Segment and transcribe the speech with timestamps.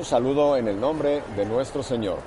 [0.00, 2.20] Un saludo en el nombre de nuestro Señor.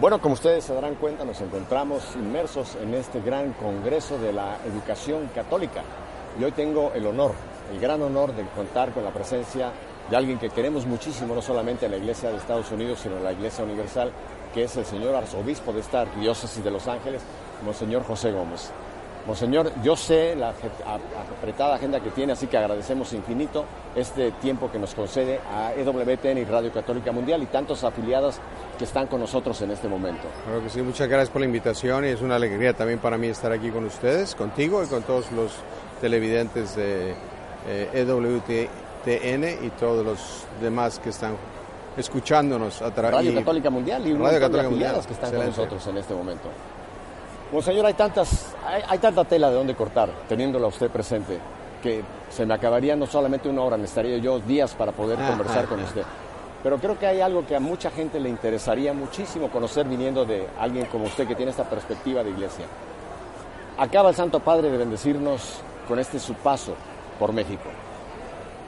[0.00, 4.58] Bueno, como ustedes se darán cuenta, nos encontramos inmersos en este gran Congreso de la
[4.66, 5.84] Educación Católica.
[6.36, 7.30] Y hoy tengo el honor,
[7.72, 9.70] el gran honor de contar con la presencia
[10.10, 13.22] de alguien que queremos muchísimo, no solamente en la Iglesia de Estados Unidos, sino en
[13.22, 14.10] la Iglesia Universal,
[14.52, 17.22] que es el señor arzobispo de esta diócesis de Los Ángeles,
[17.64, 18.72] Monseñor José Gómez.
[19.26, 20.54] Monseñor, yo sé la
[21.40, 23.64] apretada agenda que tiene, así que agradecemos infinito
[23.96, 28.36] este tiempo que nos concede a EWTN y Radio Católica Mundial y tantos afiliados
[28.78, 30.22] que están con nosotros en este momento.
[30.44, 33.26] Claro que sí, muchas gracias por la invitación y es una alegría también para mí
[33.26, 35.52] estar aquí con ustedes, contigo y con todos los
[36.00, 37.14] televidentes de
[37.66, 41.36] eh, EWTN y todos los demás que están
[41.96, 44.94] escuchándonos a través Radio Católica Mundial y Radio de Católica Mundial.
[44.94, 45.38] que están Excelente.
[45.38, 46.48] con nosotros en este momento.
[47.52, 51.38] Monseñor, hay, tantas, hay, hay tanta tela de dónde cortar, teniéndola usted presente,
[51.82, 55.64] que se me acabaría no solamente una hora, necesitaría yo días para poder Ah, conversar
[55.64, 55.84] ah, con ah.
[55.84, 56.02] usted.
[56.62, 60.48] Pero creo que hay algo que a mucha gente le interesaría muchísimo conocer viniendo de
[60.58, 62.66] alguien como usted que tiene esta perspectiva de iglesia.
[63.78, 66.74] Acaba el Santo Padre de bendecirnos con este su paso
[67.20, 67.64] por México.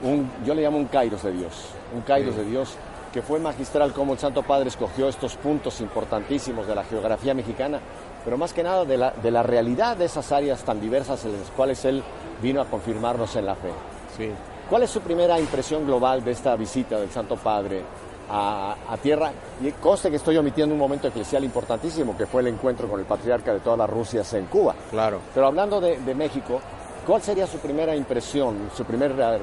[0.03, 2.75] Un- yo le llamo un kairos de Dios, un kairos de Dios
[3.11, 7.79] que fue magistral como el Santo Padre escogió estos puntos importantísimos de la geografía mexicana,
[8.23, 11.33] pero más que nada de la, de la realidad de esas áreas tan diversas en
[11.39, 12.03] las cuales Él
[12.41, 13.69] vino a confirmarnos en la fe.
[14.17, 14.31] Sí.
[14.69, 17.81] ¿Cuál es su primera impresión global de esta visita del Santo Padre
[18.29, 19.31] a, a tierra?
[19.63, 23.05] Y conste que estoy omitiendo un momento eclesial importantísimo, que fue el encuentro con el
[23.05, 24.75] patriarca de todas las Rusias en Cuba.
[24.91, 25.21] Claro.
[25.33, 26.61] Pero hablando de, de México,
[27.07, 29.39] ¿cuál sería su primera impresión, su primer, eh,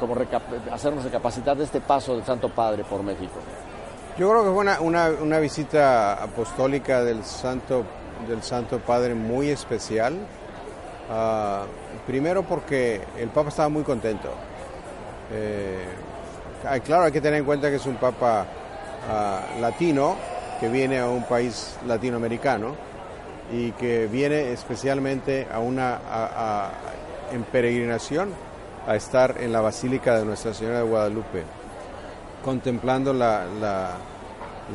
[0.00, 3.38] como recap- hacernos recapacitar de este paso del Santo Padre por México?
[4.18, 7.84] Yo creo que fue una, una, visita apostólica del Santo,
[8.26, 10.16] del Santo Padre muy especial.
[11.08, 11.62] Ah,
[12.04, 14.30] primero porque el Papa estaba muy contento.
[15.32, 15.84] Eh,
[16.84, 18.44] claro, hay que tener en cuenta que es un Papa
[19.08, 20.16] ah, latino
[20.58, 22.74] que viene a un país latinoamericano
[23.52, 26.70] y que viene especialmente a una a-
[27.32, 28.30] en peregrinación
[28.84, 31.57] a estar en la Basílica de Nuestra Señora de Guadalupe
[32.44, 33.90] contemplando la, la-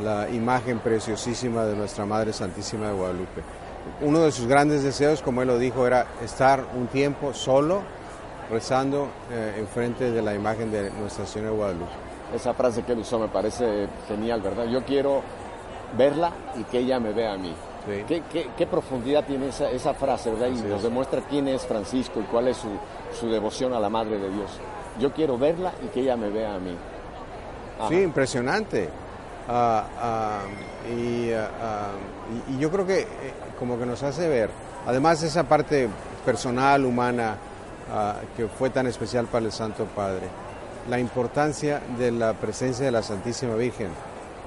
[0.03, 3.41] la imagen preciosísima de nuestra Madre Santísima de Guadalupe.
[4.01, 7.81] Uno de sus grandes deseos, como él lo dijo, era estar un tiempo solo
[8.49, 11.91] rezando eh, enfrente de la imagen de Nuestra Señora de Guadalupe.
[12.33, 14.65] Esa frase que él usó me parece genial, ¿verdad?
[14.65, 15.21] Yo quiero
[15.95, 17.53] verla y que ella me vea a mí.
[17.85, 18.03] Sí.
[18.07, 20.47] ¿Qué, qué- qué profundidad tiene esa, esa frase, verdad?
[20.47, 20.83] Y Así nos es.
[20.83, 22.69] demuestra quién es Francisco y cuál es su,
[23.19, 24.49] su devoción a la Madre de Dios.
[24.99, 26.75] Yo quiero verla y que ella me vea a mí.
[27.89, 28.89] Sí, impresionante.
[29.47, 30.39] Ah, ah,
[30.89, 31.91] y, ah,
[32.49, 33.07] y- y yo creo que eh,
[33.59, 34.49] como que nos hace ver,
[34.87, 35.89] además esa parte
[36.25, 37.35] personal, humana,
[38.37, 40.27] que fue tan especial para el Santo Padre,
[40.89, 43.89] la importancia de la presencia de la Santísima Virgen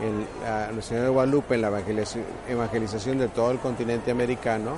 [0.02, 4.72] en ah, Nuestra Señora de Guadalupe, en la evangelización, evangelización de todo el continente americano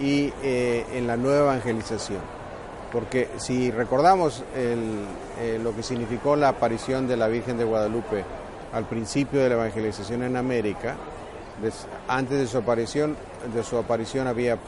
[0.00, 2.20] y eh, en la nueva evangelización.
[2.94, 8.24] Porque si recordamos eh, lo que significó la aparición de la Virgen de Guadalupe
[8.72, 10.94] al principio de la evangelización en América,
[12.06, 13.16] antes de su aparición,
[13.52, 14.58] de su aparición había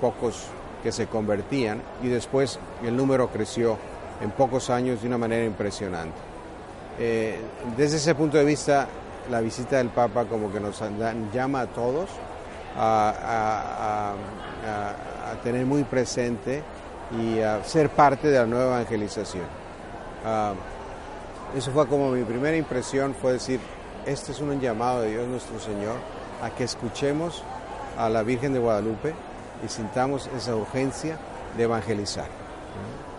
[0.00, 0.46] pocos
[0.82, 3.78] que se convertían y después el número creció
[4.20, 6.18] en pocos años de una manera impresionante.
[6.98, 7.38] Eh,
[7.76, 8.88] desde ese punto de vista,
[9.30, 10.82] la visita del Papa como que nos
[11.32, 12.10] llama a todos
[12.76, 14.14] a
[15.44, 16.64] tener muy presente
[17.16, 19.44] y a ser parte de la nueva evangelización.
[20.24, 20.52] Ah,
[21.56, 23.60] eso fue como mi primera impresión, fue decir,
[24.04, 25.96] este es un llamado de Dios nuestro Señor
[26.42, 27.42] a que escuchemos
[27.96, 29.14] a la Virgen de Guadalupe
[29.64, 31.18] y sintamos esa urgencia
[31.56, 32.26] de evangelizar.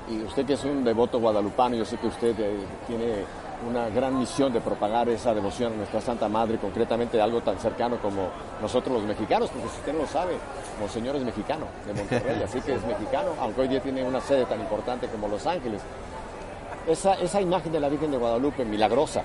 [0.10, 3.26] Y usted que es un devoto guadalupano, yo sé que usted eh, tiene
[3.68, 7.98] una gran misión de propagar esa devoción a nuestra Santa Madre, concretamente algo tan cercano
[7.98, 8.30] como
[8.62, 10.38] nosotros los mexicanos, porque si usted no lo sabe,
[10.80, 14.46] Monseñor es mexicano, de Monterrey, así que es mexicano, aunque hoy día tiene una sede
[14.46, 15.82] tan importante como Los Ángeles.
[16.88, 19.24] Esa, esa imagen de la Virgen de Guadalupe, milagrosa,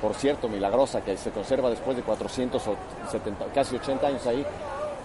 [0.00, 4.44] por cierto, milagrosa, que se conserva después de 470, casi 80 años ahí,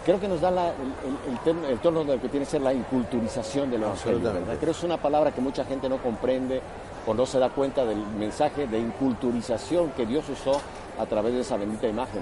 [0.06, 3.70] creo que nos da el, el, tono de lo que tiene que ser la inculturización
[3.72, 4.32] del Evangelio.
[4.46, 6.62] Creo que es una palabra que mucha gente no comprende
[7.06, 10.62] o no se da cuenta del mensaje de inculturización que Dios usó
[11.00, 12.22] a través de esa bendita imagen.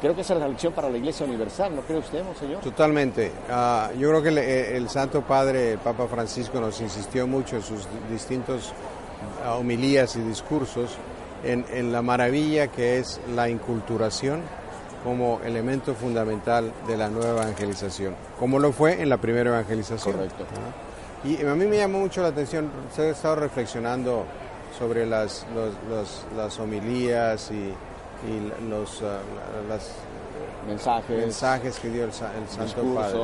[0.00, 2.60] Creo que esa es la lección para la Iglesia Universal, ¿no cree usted, Monseñor?
[2.60, 3.32] Totalmente.
[3.50, 7.62] Ah, yo creo que eh, el, Santo Padre, el Papa Francisco, nos insistió mucho en
[7.62, 8.72] sus distintos
[9.44, 10.96] ah, homilías y discursos
[11.42, 14.42] en, en la maravilla que es la inculturación
[15.02, 20.14] como elemento fundamental de la nueva evangelización, como lo fue en la primera evangelización.
[20.14, 20.44] Correcto.
[21.24, 24.24] Y a mí me llamó mucho la atención, he estado reflexionando
[24.78, 25.44] sobre las,
[26.36, 27.74] las homilías y,
[28.68, 33.18] los uh, mensajes, mensajes que dio el, Santo Padre.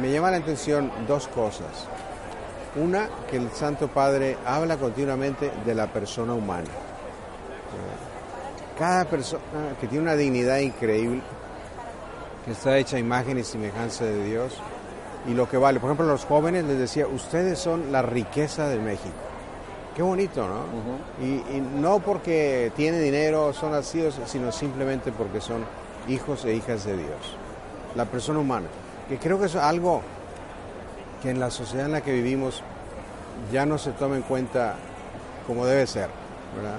[0.00, 1.86] Me llama la atención dos cosas.
[2.76, 6.68] Una, que el Santo Padre habla continuamente de la persona humana.
[8.78, 9.42] Cada persona
[9.80, 11.22] que tiene una dignidad increíble,
[12.44, 14.56] que está hecha a imagen y semejanza de Dios,
[15.28, 15.78] y lo que vale.
[15.78, 19.14] Por ejemplo, los jóvenes les decía, ustedes son la riqueza de México.
[19.94, 21.24] Qué bonito, ¿no?
[21.24, 25.64] y, no porque tienen dinero, son nacidos, sino simplemente porque son
[26.08, 27.36] hijos e hijas de Dios.
[27.96, 28.68] La persona humana.
[29.08, 30.02] Que creo que es algo
[31.22, 32.62] que en la sociedad en la que vivimos
[33.52, 34.76] ya no se toma en cuenta
[35.46, 36.08] como debe ser,
[36.54, 36.78] ¿verdad?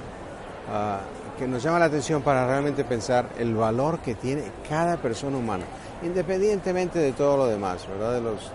[0.72, 1.00] Ah,
[1.38, 5.66] que nos llama la atención para realmente pensar el valor que tiene cada persona humana
[6.04, 8.14] independientemente de todo lo demás, ¿verdad?
[8.14, 8.52] De, los,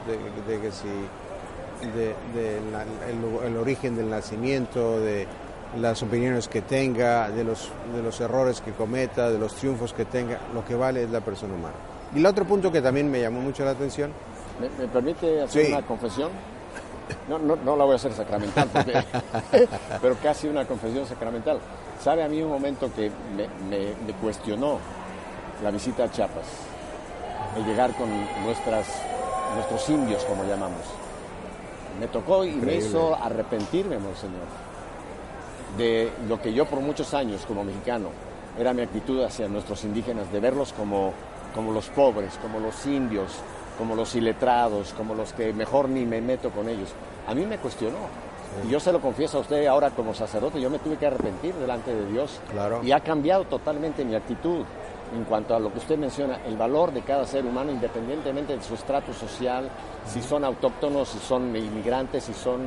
[0.46, 0.88] de, que si
[1.94, 2.14] de,
[3.46, 5.26] el, origen del nacimiento, de
[5.79, 10.05] las opiniones que tenga, de los, de los errores que cometa, de los triunfos que
[10.05, 11.75] tenga, lo que vale es la persona humana.
[12.14, 14.12] Y el otro punto que también me llamó mucho la atención.
[14.61, 16.31] ¿Me, permite hacer una confesión?
[17.29, 18.70] No, no, no, la voy a hacer sacramental,
[20.00, 21.58] pero casi una confesión sacramental.
[22.00, 23.49] ¿Sabe a mí un momento que me,
[24.06, 24.79] me cuestionó
[25.62, 26.74] la visita a Chiapas?
[27.56, 28.09] El llegar con
[28.45, 28.87] nuestras,
[29.55, 30.83] nuestros indios, como llamamos.
[32.01, 34.47] Me tocó y me hizo arrepentirme, Monseñor,
[35.79, 38.09] de lo que yo por muchos años como mexicano
[38.59, 41.12] era mi actitud hacia nuestros indígenas, de verlos como,
[41.55, 43.33] como los pobres, como los indios,
[43.79, 46.91] como los iletrados, como los que mejor ni me meto con ellos.
[47.27, 47.99] A mí me cuestionó.
[48.65, 51.55] Y yo se lo confieso a usted ahora como sacerdote, yo me tuve que arrepentir
[51.55, 52.41] delante de Dios.
[52.53, 52.81] Claro.
[52.85, 54.65] Y ha cambiado totalmente mi actitud
[55.15, 58.62] en cuanto a lo que usted menciona, el valor de cada ser humano independientemente de
[58.62, 59.69] su estrato social,
[60.06, 62.61] si son autóctonos, si son inmigrantes, si son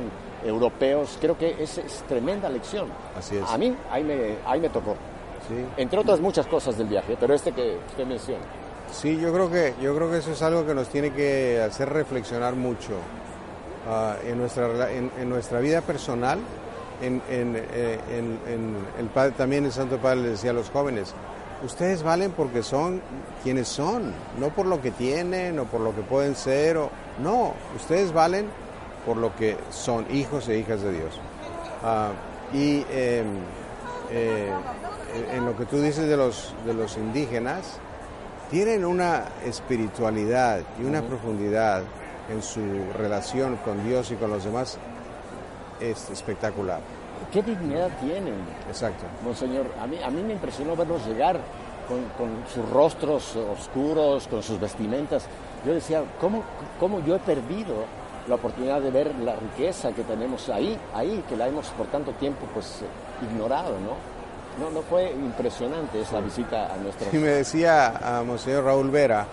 [0.44, 2.88] europeos, creo que es, es tremenda lección.
[3.16, 3.50] Así es.
[3.50, 4.94] A mí ahí me, ahí me tocó.
[5.48, 5.64] Sí.
[5.76, 8.44] Entre otras muchas cosas del viaje, pero este que usted menciona.
[8.92, 11.88] Sí, yo creo que, yo creo que eso es algo que nos tiene que hacer
[11.90, 16.38] reflexionar mucho uh, en, nuestra, en, en, nuestra vida personal.
[17.00, 17.98] En, eh,
[18.98, 21.14] el padre, también el Santo Padre le decía a los jóvenes,
[21.64, 23.00] ustedes valen porque son
[23.42, 26.90] quienes son, no por lo que tienen o por lo que pueden ser, o,
[27.22, 28.46] no, ustedes valen
[29.04, 31.20] por lo que son hijos e hijas de Dios.
[31.82, 32.10] Ah,
[32.52, 33.26] y em,
[34.10, 34.52] eh,
[35.32, 37.78] en lo que tú dices de los, de los indígenas,
[38.50, 41.82] tienen una espiritualidad y una profundidad
[42.30, 42.60] en su
[42.96, 44.78] relación con Dios y con los demás
[45.80, 46.97] es espectacular
[47.32, 48.34] qué dignidad tienen.
[48.68, 49.04] Exacto.
[49.24, 51.40] Monseñor, a mí, a mí me impresionó verlos llegar
[52.16, 55.26] con, sus rostros oscuros, con sus vestimentas.
[55.64, 56.42] Yo decía, ¿cómo,
[56.78, 57.84] ¿cómo yo he perdido
[58.28, 62.12] la oportunidad de ver la riqueza que tenemos ahí, ahí, que la hemos por tanto
[62.12, 62.82] tiempo pues
[63.22, 63.96] ignorado, ¿no?
[64.62, 67.10] No, no fue impresionante esa visita a nuestro...
[67.10, 69.26] Sí, me decía a Monseñor Raúl Vera,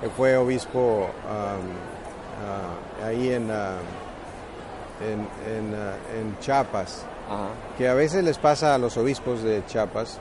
[0.00, 1.08] que fue obispo
[3.04, 3.50] ahí en,
[5.00, 5.28] en,
[6.16, 7.04] en Chiapas,
[7.76, 10.18] que a veces les pasa a los obispos de Chiapas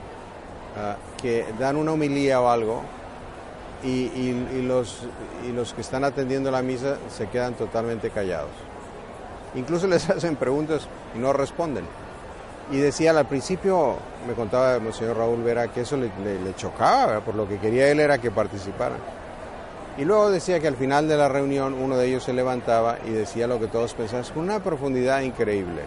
[0.76, 2.84] ah, que dan una homilía o algo
[3.84, 5.04] y, los,
[5.48, 8.52] y los que están atendiendo la misa se quedan totalmente callados.
[9.56, 11.86] Incluso les hacen preguntas y no responden.
[12.72, 13.96] Y decía al principio,
[14.28, 16.10] me contaba el señor Raúl Vera, que eso le,
[16.56, 18.98] chocaba, por lo que quería él era que participaran.
[19.98, 23.12] Y luego decía que al final de la reunión uno de ellos se levantaba y
[23.12, 25.82] decía lo que todos pensaban, con una profundidad increíble.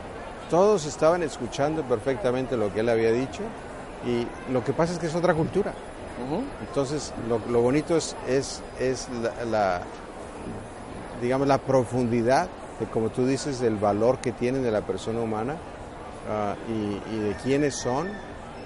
[0.50, 3.42] Todos estaban escuchando perfectamente lo que él había dicho
[4.04, 5.72] y lo que pasa es que es otra cultura.
[6.60, 9.08] Entonces, lo, bonito es, es, es
[9.50, 9.80] la,
[11.20, 15.56] digamos, la profundidad, de, como tú dices, del valor que tienen de la persona humana
[16.28, 18.08] ah, y, de quiénes son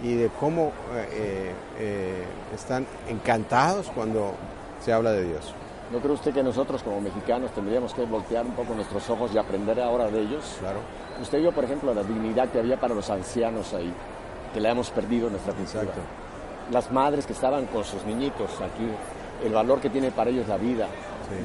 [0.03, 0.73] y de cómo
[1.13, 2.25] eh, eh,
[2.55, 4.35] están encantados cuando
[4.85, 5.55] se habla de Dios.
[5.93, 9.39] ¿No cree usted que nosotros como mexicanos tendríamos que voltear un poco nuestros ojos y
[9.39, 10.57] aprender ahora de ellos?
[10.59, 10.81] Claro.
[11.21, 13.93] Usted vio, por ejemplo, la dignidad que había para los ancianos ahí,
[14.53, 15.93] que la hemos perdido en nuestra cultura.
[16.71, 18.89] Las madres que estaban con sus niñitos aquí,
[19.45, 20.89] el valor que tiene para ellos la vida,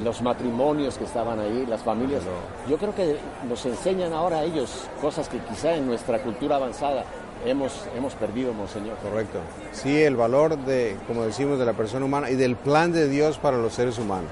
[0.02, 2.22] los matrimonios que estaban ahí, las familias.
[2.68, 3.16] Yo creo que
[3.48, 7.04] nos enseñan ahora a ellos cosas que quizá en nuestra cultura avanzada
[7.44, 8.96] hemos, hemos perdido, Monseñor.
[8.98, 9.38] Correcto.
[9.72, 13.38] Sí, el valor de, como decimos, de la persona humana y del plan de Dios
[13.38, 14.30] para los seres humanos.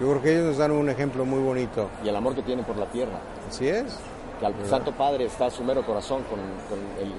[0.00, 1.88] Yo creo que ellos nos dan un ejemplo muy bonito.
[2.04, 3.18] Y el amor que tienen por la tierra.
[3.48, 3.98] Así es.
[4.42, 6.40] Que al Santo Padre está su mero corazón con,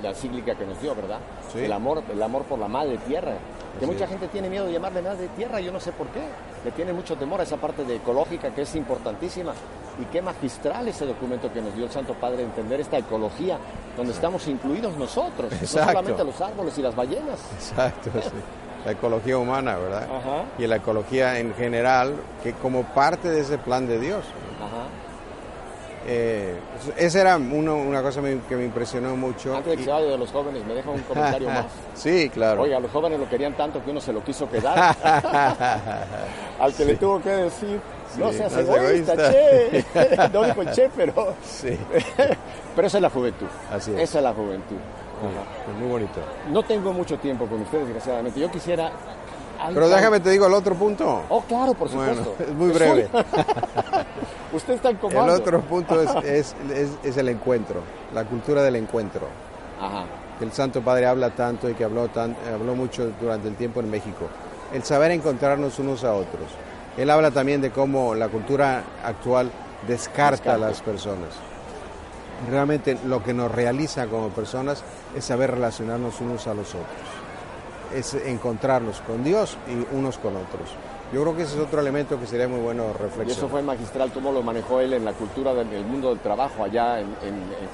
[0.02, 1.20] la cíclica que nos dio, ¿verdad?
[1.56, 3.32] El amor, el amor por la madre tierra.
[3.80, 6.20] Que mucha gente tiene miedo de llamarle madre tierra, yo no sé por qué.
[6.66, 9.54] Le tiene mucho temor a esa parte de ecológica que es importantísima.
[10.02, 13.58] Y qué magistral ese documento que nos dio el Santo Padre, entender esta ecología,
[13.96, 17.40] donde estamos incluidos nosotros, no solamente los árboles y las ballenas.
[17.54, 18.32] Exacto, sí.
[18.84, 20.08] La ecología humana, ¿verdad?
[20.58, 24.26] Y la ecología en general, que como parte de ese plan de Dios.
[24.60, 24.83] Ajá.
[26.06, 26.56] Eh,
[26.98, 29.56] esa era una cosa que me impresionó mucho.
[29.56, 31.66] Antes de que se vaya de los jóvenes, me deja un comentario más.
[31.94, 32.62] sí, claro.
[32.62, 34.96] Oiga, los jóvenes lo querían tanto que uno se lo quiso quedar.
[36.60, 37.80] Al que le tuvo que decir,
[38.18, 39.86] no seas egoísta, che.
[40.34, 41.36] no dijo che, pero...
[41.44, 41.78] Sí.
[42.76, 43.48] pero esa es la juventud.
[43.72, 44.02] Así es.
[44.02, 44.78] Esa es la juventud.
[45.80, 46.20] muy bonito.
[46.50, 48.40] No tengo mucho tiempo con ustedes, desgraciadamente.
[48.40, 48.92] Yo quisiera
[49.74, 51.22] pero déjame te digo el otro punto.
[51.30, 52.36] Oh, claro, por supuesto.
[52.40, 53.08] es muy breve.
[54.54, 55.36] Usted está en comando.
[55.36, 56.56] El otro punto es,
[57.04, 57.82] es, el encuentro,
[58.14, 59.28] la cultura del encuentro.
[59.80, 60.06] Ajá.
[60.40, 63.80] Que el Santo Padre habla tanto y que habló, tan, habló mucho durante el tiempo
[63.80, 64.28] en México.
[64.74, 66.48] El saber encontrarnos unos a otros.
[66.98, 69.52] Él habla también de cómo la cultura actual
[69.88, 71.30] descarta a las personas.
[72.50, 74.84] Realmente lo que nos realiza como personas
[75.16, 77.24] es saber relacionarnos unos a los otros
[77.94, 80.70] es encontrarnos con Dios y unos con otros.
[81.14, 83.28] Yo creo que ese es otro elemento que sería muy bueno reflexionar.
[83.28, 86.64] Y eso fue magistral, cómo lo manejó él en la cultura del mundo del trabajo
[86.64, 87.14] allá en,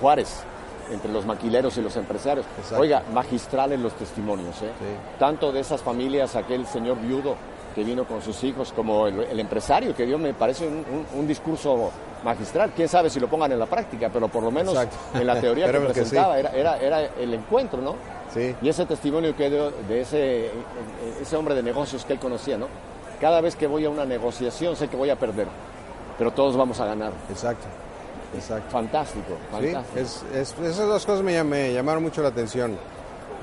[0.02, 0.44] Juárez,
[0.92, 2.46] entre los maquileros y los empresarios.
[2.78, 4.72] Oiga, magistrales los testimonios, ¿eh?
[5.18, 7.36] Tanto de esas familias, aquel señor viudo
[7.74, 11.92] que vino con sus hijos, como el, empresario que dio, me parece un, discurso
[12.26, 12.74] magistral.
[12.76, 14.76] Quién sabe si lo pongan en la práctica, pero por lo menos
[15.14, 17.96] en la teoría que presentaba era, era, era el encuentro, ¿no?
[18.62, 20.52] Y ese testimonio que dio de ese,
[21.22, 22.68] ese hombre de negocios que él conocía, ¿no?
[23.20, 25.48] Cada vez que voy a una negociación sé que voy a perder,
[26.18, 27.12] pero todos vamos a ganar.
[27.30, 27.66] Exacto.
[28.36, 28.70] Exacto.
[28.70, 30.36] Fantástico, fantástico.
[30.36, 32.78] esas dos cosas me, llamaron mucho la atención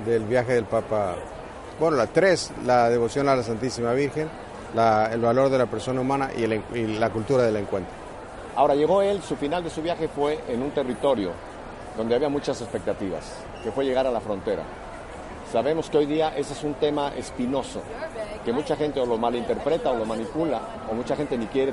[0.05, 1.17] del viaje del Papa.
[1.81, 4.29] Bueno, la tres, la devoción a la Santísima Virgen,
[5.11, 7.93] el valor de la persona humana y, y la cultura del encuentro.
[8.55, 11.33] Ahora llegó él, su final de su viaje fue en un territorio
[11.97, 13.25] donde había muchas expectativas,
[13.63, 14.63] que fue llegar a la frontera.
[15.53, 17.81] Sabemos que hoy día ese es un tema espinoso,
[18.47, 21.73] que mucha gente o lo malinterpreta o lo manipula, o mucha gente ni quiere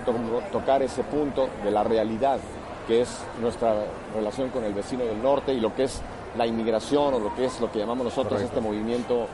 [0.52, 2.40] tocar ese punto de la realidad,
[2.88, 3.76] que es nuestra
[4.16, 6.02] relación con el vecino del norte y lo que es
[6.36, 9.28] la inmigración o lo que es lo que llamamos nosotros este movimiento.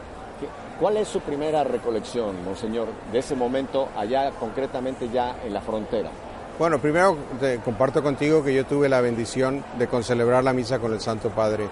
[0.82, 6.10] ¿Cuál es su primera recolección, Monseñor, de ese momento allá concretamente ya en la frontera?
[6.58, 10.92] Bueno, primero te comparto contigo que yo tuve la bendición de concelebrar la misa con
[10.92, 11.70] el Santo Padre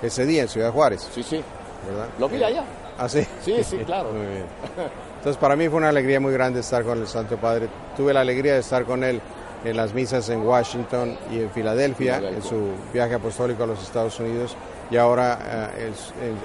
[0.00, 1.06] ese día en Ciudad Juárez.
[1.12, 1.42] Sí, sí.
[1.86, 2.08] ¿Verdad?
[2.18, 2.64] ¿Lo vi allá?
[3.00, 3.26] ¿Ah, sí?
[3.42, 4.12] Sí, sí, claro.
[4.12, 4.46] muy bien.
[5.20, 7.68] Entonces, para mí fue una alegría muy grande estar con el Santo Padre.
[7.94, 9.20] Tuve la alegría de estar con él
[9.62, 14.18] en las misas en Washington y en Filadelfia, en su viaje apostólico a los Estados
[14.18, 14.56] Unidos,
[14.90, 15.38] y ahora
[15.76, 15.92] eh,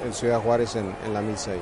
[0.06, 1.62] en, Ciudad Juárez en, en la misa ahí.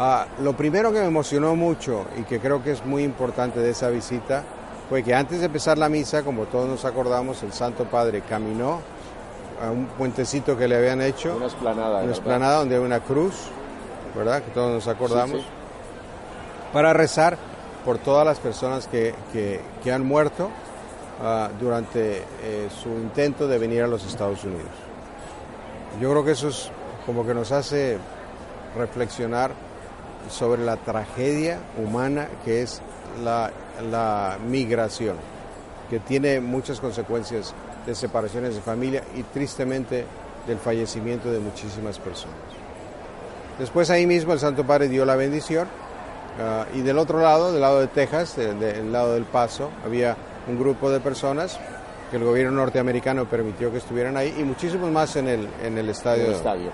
[0.00, 3.70] Ah, lo primero que me emocionó mucho y que creo que es muy importante de
[3.70, 4.42] esa visita
[4.88, 8.80] fue que antes de empezar la misa, como todos nos acordamos, el Santo Padre caminó
[9.64, 11.36] a un puentecito que le habían hecho.
[11.36, 12.02] Una esplanada.
[12.02, 13.34] Una esplanada donde hay una cruz,
[14.14, 14.42] ¿verdad?
[14.42, 15.42] Que todos nos acordamos.
[16.72, 17.36] Para rezar
[17.84, 19.60] por todas las personas que,
[19.92, 20.50] han muerto
[21.22, 24.70] ah, durante eh, su intento de venir a los Estados Unidos.
[26.00, 26.70] Yo creo que eso es
[27.06, 27.98] como que nos hace
[28.76, 29.52] reflexionar
[30.28, 32.80] sobre la tragedia humana que es
[33.24, 35.16] la, migración,
[35.88, 37.54] que tiene muchas consecuencias
[37.86, 40.04] de separaciones de familia y tristemente
[40.46, 42.36] del fallecimiento de muchísimas personas.
[43.60, 45.68] Después ahí mismo el Santo Padre dio la bendición
[46.40, 50.16] ah, y del otro lado, del lado de Texas, del lado del Paso, había
[50.48, 51.60] un grupo de personas
[52.10, 55.90] que el gobierno norteamericano permitió que estuvieran ahí y muchísimos más en el, en el
[55.90, 56.24] estadio.
[56.24, 56.70] el estadio.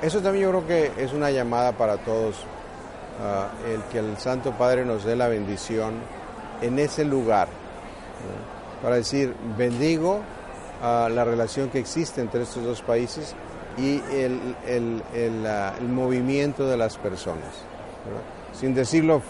[0.00, 2.36] Eso también yo creo que es una llamada para todos,
[3.22, 5.96] ah, el que el Santo Padre nos dé la bendición
[6.62, 7.48] en ese lugar,
[8.82, 10.20] para decir, bendigo
[10.82, 13.34] la relación que existe entre estos dos países
[13.78, 15.02] y el,
[15.88, 17.48] movimiento de las personas.
[18.52, 19.22] Sin decirlo,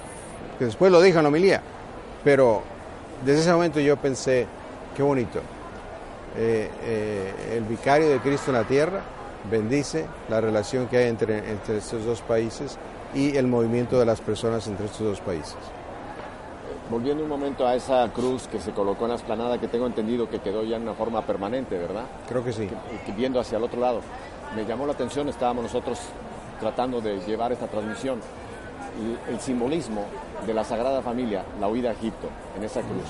[0.59, 1.63] que después lo dije en la homilía,
[2.23, 2.63] pero
[3.25, 4.47] desde ese momento yo pensé,
[4.97, 5.41] qué bonito,
[6.37, 9.01] eh, eh, el vicario de Cristo en la tierra
[9.51, 12.79] bendice la relación que hay entre, entre estos dos países
[13.15, 15.57] y el movimiento de las personas entre estos dos países.
[16.91, 20.29] Volviendo un momento a esa cruz que se colocó en la esplanada, que tengo entendido
[20.29, 22.05] que quedó ya en una forma permanente, ¿verdad?
[22.29, 22.69] Creo que sí.
[23.17, 24.03] viendo hacia el otro lado.
[24.55, 25.99] Me llamó la atención, estábamos nosotros
[26.61, 28.21] tratando de llevar esta transmisión,
[28.99, 30.05] y el simbolismo
[30.47, 33.05] de la Sagrada Familia, la huida a Egipto, en esa cruz.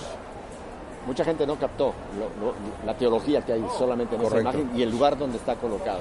[1.06, 1.94] Mucha gente no captó
[2.84, 6.00] la teología que hay solamente en esa imagen y el lugar donde está colocada.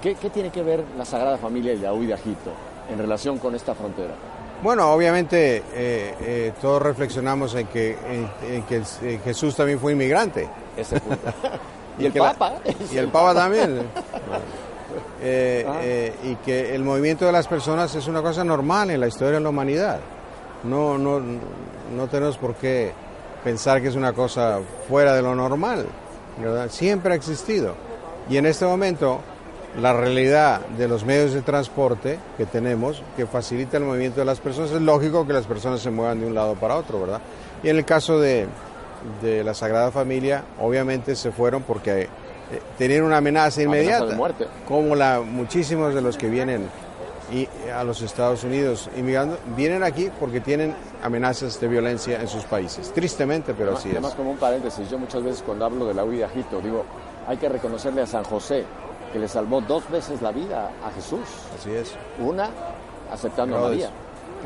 [0.00, 2.52] ¿Qué, ¿Qué tiene que ver la Sagrada Familia y la huida a Egipto
[2.90, 4.14] en relación con esta frontera?
[4.62, 7.96] Bueno, obviamente eh, eh, todos reflexionamos en que,
[8.42, 10.48] en, que Jesús también fue inmigrante.
[10.76, 11.32] Ese punto.
[11.98, 12.54] y, el Papa.
[12.92, 13.88] y el Papa también.
[15.22, 19.34] Eh, y que el movimiento de las personas es una cosa normal en la historia
[19.34, 20.00] de la humanidad.
[20.64, 22.92] No, no, no tenemos por qué
[23.44, 24.58] pensar que es una cosa
[24.88, 25.86] fuera de lo normal.
[26.68, 27.74] Siempre ha existido.
[28.28, 29.20] Y en este momento
[29.78, 34.40] la realidad de los medios de transporte que tenemos, que facilita el movimiento de las
[34.40, 37.20] personas, es lógico que las personas se muevan de un lado para otro, ¿verdad?
[37.62, 38.48] Y en el caso de,
[39.22, 42.08] la Sagrada Familia, obviamente se fueron porque
[42.78, 44.16] tenían una amenaza inmediata,
[44.66, 46.68] como la, muchísimos de los que vienen
[47.32, 52.44] y, a los Estados Unidos inmigrando, vienen aquí porque tienen amenazas de violencia en sus
[52.44, 52.92] países.
[52.92, 53.94] Tristemente, pero así es.
[53.94, 56.84] Además, como un paréntesis, yo muchas veces cuando hablo de la huida a Egipto, digo,
[57.26, 58.64] hay que reconocerle a San José
[59.12, 61.20] que le salvó dos veces la vida a Jesús.
[61.58, 61.94] Así es.
[62.18, 62.50] Una
[63.12, 63.90] aceptando a María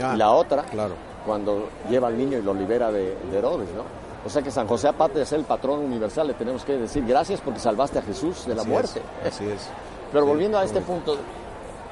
[0.02, 0.94] ah, y la otra claro.
[1.26, 3.84] cuando lleva al niño y lo libera de, Herodes, ¿no?
[4.26, 7.04] O sea que San José, aparte de ser el patrón universal, le tenemos que decir
[7.04, 9.02] gracias porque salvaste a Jesús de la muerte.
[9.26, 9.68] así es.
[10.10, 11.16] Pero volviendo a este punto,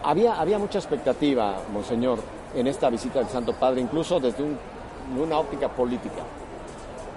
[0.03, 2.21] había, había mucha expectativa, Monseñor,
[2.55, 4.45] en esta visita del Santo Padre, incluso desde
[5.21, 6.23] una óptica política.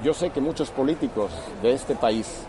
[0.04, 2.42] Yo sé que muchos políticos de este país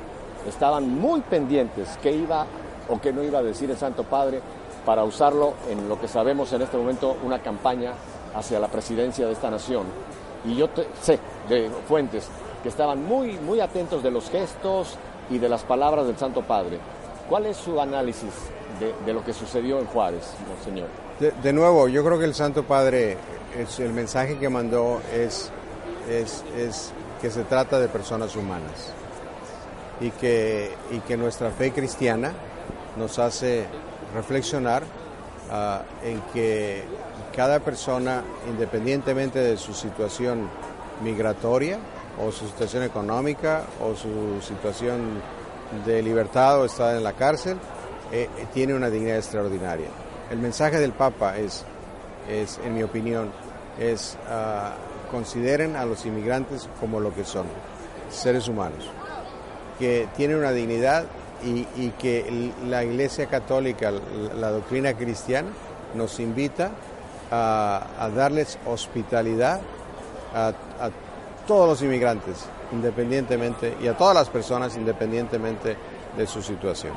[0.49, 2.47] estaban muy pendientes que iba
[2.89, 4.41] o qué no iba a decir el Santo Padre
[4.85, 7.93] para usarlo en lo que sabemos en este momento una campaña
[8.35, 9.87] hacia la presidencia de esta nación.
[10.45, 10.69] Y yo
[11.01, 12.29] sé de fuentes
[12.69, 14.97] estaban muy, muy atentos de los gestos
[15.31, 16.79] y de las palabras del Santo Padre.
[17.29, 18.31] ¿Cuál es su análisis
[19.05, 20.89] de, lo que sucedió en Juárez, Monseñor?
[21.19, 23.17] De, nuevo, yo creo que el Santo Padre,
[23.79, 25.51] el mensaje que mandó es,
[26.09, 28.93] es, es que se trata de personas humanas
[30.01, 32.33] y que, y que nuestra fe cristiana
[32.97, 33.65] nos hace
[34.15, 34.83] reflexionar
[35.51, 36.85] ah, en que
[37.35, 40.49] cada persona, independientemente de su situación
[41.03, 41.79] migratoria
[42.23, 45.21] o su situación económica o su situación
[45.85, 47.59] de libertad o estar en la cárcel,
[48.13, 49.89] eh, eh, tiene una dignidad extraordinaria.
[50.31, 51.65] El mensaje del Papa es,
[52.29, 53.31] es en mi opinión,
[53.79, 57.47] es uh, consideren a los inmigrantes como lo que son,
[58.11, 58.89] seres humanos,
[59.79, 61.05] que tienen una dignidad
[61.45, 63.93] y, que la Iglesia Católica,
[64.35, 65.49] la, doctrina cristiana,
[65.95, 66.71] nos invita
[67.31, 69.61] a, darles hospitalidad
[70.35, 70.53] a,
[71.47, 75.77] todos los inmigrantes, independientemente, y a todas las personas, independientemente
[76.17, 76.95] de su situación.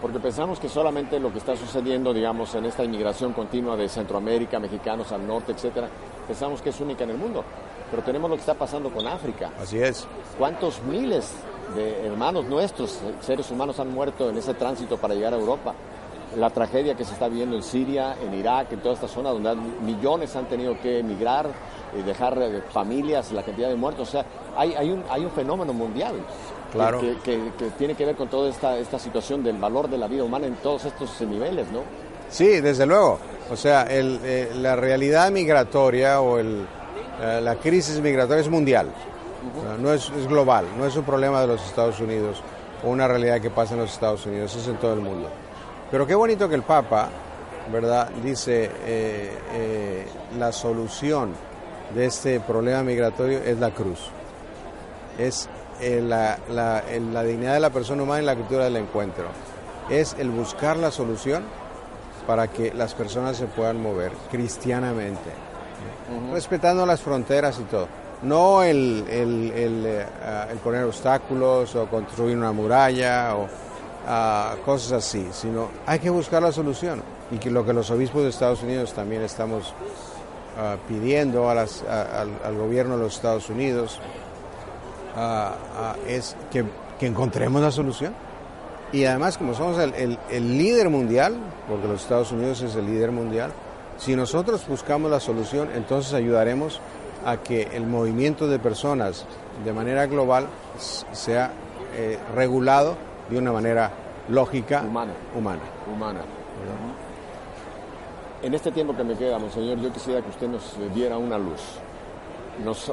[0.00, 4.60] Porque pensamos que solamente lo que está sucediendo, digamos, en esta inmigración continua de Centroamérica,
[4.60, 5.88] mexicanos al norte, etcétera,
[6.26, 7.44] pensamos que es única en el mundo.
[7.90, 9.50] Pero tenemos lo que está pasando con África.
[9.60, 10.06] Así es.
[10.38, 11.34] ¿Cuántos miles
[11.74, 15.74] de hermanos nuestros, seres humanos han muerto en ese tránsito para llegar a Europa.
[16.36, 19.54] La tragedia que se está viendo en Siria, en Irak, en toda esta zona donde
[19.82, 21.46] millones han tenido que emigrar
[21.98, 24.08] y dejar eh, familias, la cantidad de muertos.
[24.08, 24.24] O sea,
[24.56, 26.14] hay, hay, un, hay un fenómeno mundial
[26.72, 27.00] claro.
[27.00, 30.46] que, tiene que ver con toda esta, esta situación del valor de la vida humana
[30.46, 31.80] en todos estos niveles, ¿no?
[32.30, 33.18] Sí, desde luego.
[33.50, 36.66] O sea, el, eh, la realidad migratoria o el,
[37.20, 38.92] eh, la crisis migratoria es mundial.
[39.80, 42.42] No es, global, no es un problema de los Estados Unidos
[42.84, 45.28] o una realidad que pasa en los Estados Unidos, es en todo el mundo.
[45.90, 47.08] Pero qué bonito que el Papa,
[47.72, 50.06] ¿verdad?, dice eh, eh,
[50.38, 51.32] la solución
[51.94, 53.98] de este problema migratorio es la cruz.
[55.18, 55.48] Es
[55.80, 56.82] eh, la, la,
[57.22, 59.24] dignidad de la persona humana en la cultura del encuentro.
[59.88, 61.44] Es el buscar la solución
[62.26, 65.30] para que las personas se puedan mover cristianamente,
[66.32, 67.88] respetando las fronteras y todo
[68.22, 70.06] no el, el, el, eh,
[70.50, 73.48] el, poner obstáculos o construir una muralla o
[74.08, 78.22] ah, cosas así, sino hay que buscar la solución y que lo que los obispos
[78.22, 79.74] de Estados Unidos también estamos
[80.58, 84.00] ah, pidiendo a al, gobierno de los Estados Unidos
[85.14, 85.54] ah,
[86.06, 86.64] es que
[87.06, 88.14] encontremos la solución.
[88.90, 91.36] Y además, como somos el, el, líder mundial,
[91.68, 93.52] porque los Estados Unidos es el líder mundial,
[93.98, 96.80] si nosotros buscamos la solución, entonces ayudaremos
[97.26, 99.26] a que el movimiento de personas
[99.64, 100.46] de manera global
[101.12, 101.50] sea
[101.96, 102.96] eh, regulado
[103.28, 103.90] de una manera
[104.28, 105.12] lógica, humana.
[105.34, 105.60] humana.
[105.92, 106.20] humana.
[108.42, 111.60] En este tiempo que me queda, Monseñor, yo quisiera que usted nos diera una luz.
[112.64, 112.92] Nos,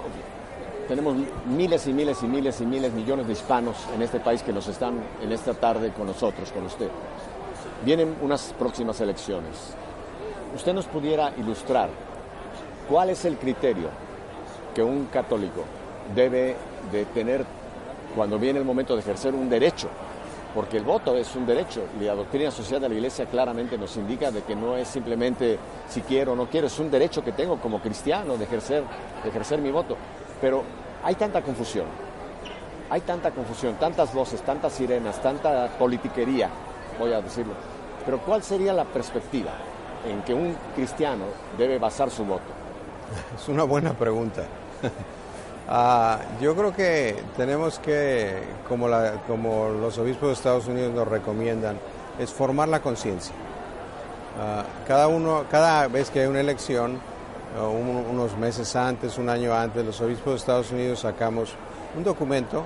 [0.88, 4.52] tenemos miles y miles y miles y miles, millones de hispanos en este país que
[4.52, 6.90] nos están en esta tarde con nosotros, con usted.
[7.84, 9.76] Vienen unas próximas elecciones.
[10.56, 11.90] ¿Usted nos pudiera ilustrar
[12.90, 13.90] cuál es el criterio
[14.74, 15.64] que un católico
[16.16, 16.56] debe
[16.92, 17.46] de tener
[18.16, 19.90] cuando viene el momento de ejercer un derecho?
[20.56, 23.98] Porque el voto es un derecho y la doctrina social de la Iglesia claramente nos
[23.98, 27.34] indica de que no es simplemente si quiero o no quiero, es un derecho que
[27.34, 28.82] tengo como cristiano de ejercer,
[29.22, 29.98] de ejercer mi voto.
[30.40, 30.64] Pero
[31.04, 31.88] hay tanta confusión,
[32.90, 36.50] hay tanta confusión, tantas voces, tantas sirenas, tanta politiquería,
[36.98, 37.54] voy a decirlo.
[38.06, 39.52] Pero ¿cuál sería la perspectiva
[40.10, 41.26] en que un cristiano
[41.58, 42.56] debe basar su voto?
[43.36, 44.46] Es una buena pregunta.
[45.68, 48.88] Ah, yo creo que tenemos que, como,
[49.28, 51.80] como, los obispos de Estados Unidos nos recomiendan,
[52.20, 53.34] es formar la conciencia.
[54.40, 57.00] Ah, cada uno, cada vez que hay una elección,
[57.58, 61.56] unos meses antes, un año antes, los obispos de Estados Unidos sacamos
[61.96, 62.66] un documento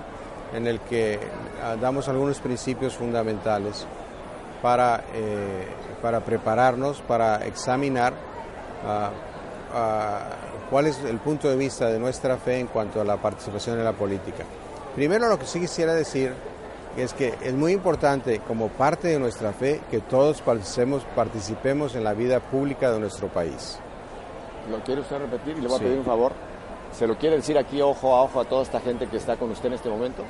[0.53, 1.19] en el que
[1.63, 3.85] ah, damos algunos principios fundamentales
[4.61, 5.67] para, eh,
[6.01, 8.13] para prepararnos, para examinar
[8.85, 9.11] ah,
[9.73, 10.19] ah,
[10.69, 13.85] cuál es el punto de vista de nuestra fe en cuanto a la participación en
[13.85, 14.43] la política.
[14.95, 16.33] Primero lo que sí quisiera decir
[16.97, 22.03] es que es muy importante como parte de nuestra fe que todos participemos, participemos en
[22.03, 23.79] la vida pública de nuestro país.
[24.69, 25.57] ¿Lo quiere usted repetir?
[25.57, 26.33] Y le voy a pedir un favor.
[26.97, 29.51] ¿Se lo quiere decir aquí ojo a ojo a toda esta gente que está con
[29.51, 30.23] usted en este momento?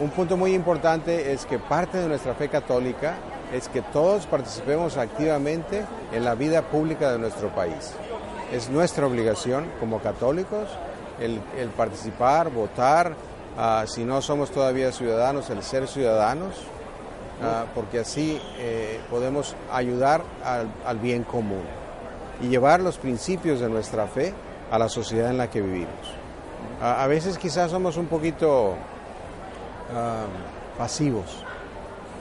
[0.00, 3.14] Un punto muy importante es que parte de nuestra fe católica
[3.52, 7.94] es que todos participemos activamente en la vida pública de nuestro país.
[8.54, 10.68] Es nuestra obligación como católicos
[11.20, 11.40] el,
[11.76, 13.16] participar, votar,
[13.58, 16.54] ah, si no somos todavía ciudadanos, el ser ciudadanos,
[17.42, 20.22] ah, porque así eh, podemos ayudar
[20.86, 21.64] al bien común
[22.40, 24.32] y llevar los principios de nuestra fe
[24.70, 26.14] a la sociedad en la que vivimos.
[26.80, 28.74] A, veces quizás somos un poquito
[29.92, 30.26] ah,
[30.78, 31.42] pasivos,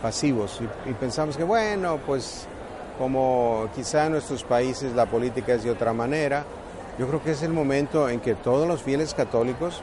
[0.02, 2.48] pasivos y, pensamos que bueno, pues
[2.98, 6.46] como quizá en nuestros países la política es de otra manera,
[6.98, 9.82] yo creo que es el momento en que todos los fieles católicos,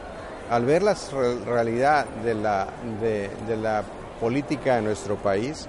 [0.51, 0.97] al ver la
[1.45, 2.69] realidad de la,
[3.01, 3.83] de la
[4.21, 5.69] política en nuestro país,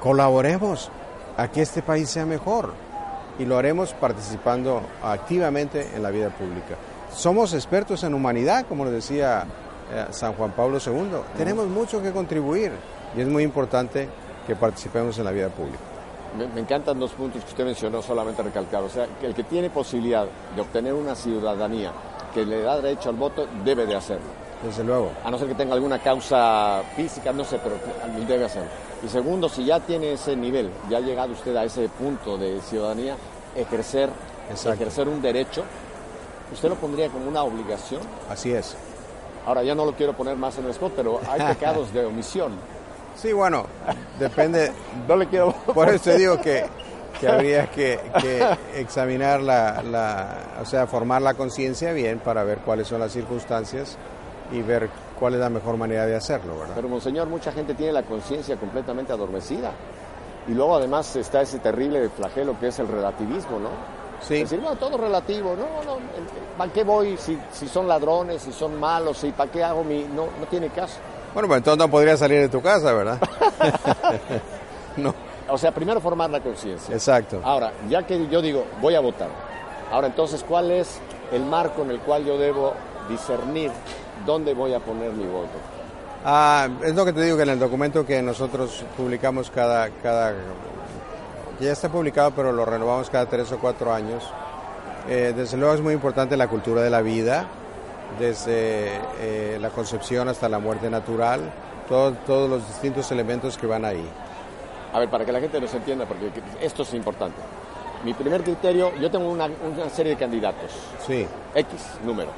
[0.00, 0.90] colaboremos
[1.36, 2.72] a que este país sea mejor
[3.38, 6.76] y lo haremos participando activamente en la vida pública.
[7.14, 9.44] Somos expertos en humanidad, como lo decía
[9.92, 11.18] eh, San Juan Pablo II.
[11.36, 12.72] Tenemos mucho que contribuir
[13.16, 14.08] y es muy importante
[14.46, 15.91] que participemos en la vida pública.
[16.36, 18.82] Me, encantan dos puntos que usted mencionó, solamente recalcar.
[18.82, 21.92] O sea, que el que tiene posibilidad de obtener una ciudadanía
[22.32, 24.26] que le da derecho al voto, debe de hacerlo.
[24.62, 25.10] Desde luego.
[25.24, 27.76] A no ser que tenga alguna causa física, no sé, pero
[28.26, 28.68] debe hacerlo.
[29.04, 32.60] Y segundo, si ya tiene ese nivel, ya ha llegado usted a ese punto de
[32.62, 33.16] ciudadanía,
[33.56, 34.08] ejercer,
[34.48, 35.64] ejercer un derecho,
[36.52, 38.00] ¿usted lo pondría como una obligación?
[38.30, 38.76] Así es.
[39.44, 42.52] Ahora ya no lo quiero poner más en el spot, pero hay pecados de omisión.
[43.16, 43.66] Sí, bueno,
[44.18, 44.72] depende.
[45.08, 45.52] no le quiero.
[45.74, 46.64] Por eso digo que,
[47.20, 48.00] que habría que,
[48.74, 53.96] examinar la, la, o sea, formar la conciencia bien para ver cuáles son las circunstancias
[54.52, 56.74] y ver cuál es la mejor manera de hacerlo, ¿verdad?
[56.74, 59.72] Pero, monseñor, mucha gente tiene la conciencia completamente adormecida.
[60.48, 64.01] Y luego, además, está ese terrible flagelo que es el relativismo, ¿no?
[64.26, 64.40] Sí.
[64.40, 65.98] decir, no, todo relativo, no, no,
[66.56, 70.04] ¿para qué voy si, si son ladrones, si son malos, si para qué hago mi...?
[70.04, 70.98] No, no tiene caso.
[71.34, 73.18] Bueno, pues entonces no podría salir de tu casa, ¿verdad?
[74.96, 75.14] no.
[75.48, 76.94] O sea, primero formar la conciencia.
[76.94, 77.40] Exacto.
[77.42, 79.28] Ahora, ya que yo digo, voy a votar.
[79.90, 80.98] Ahora, entonces, ¿cuál es
[81.32, 82.74] el marco en el cual yo debo
[83.08, 83.70] discernir
[84.26, 85.50] ¿dónde voy a poner mi voto?
[86.24, 90.34] Ah, es lo que te digo que en el documento que nosotros publicamos cada, cada
[91.60, 94.24] ya está publicado, pero lo renovamos cada tres o cuatro años.
[95.08, 97.46] Eh, desde luego es muy importante la cultura de la vida,
[98.18, 101.40] desde eh, la concepción hasta la muerte natural,
[101.88, 104.06] todos los distintos elementos que van ahí.
[104.92, 107.40] A ver, para que la gente nos entienda, porque esto es importante.
[108.04, 110.70] Mi primer criterio, yo tengo una, una serie de candidatos.
[111.06, 111.26] Sí.
[111.54, 112.30] X número.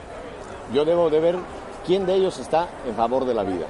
[0.73, 1.37] Yo debo de ver
[1.87, 3.67] quién de ellos está en favor de la vida.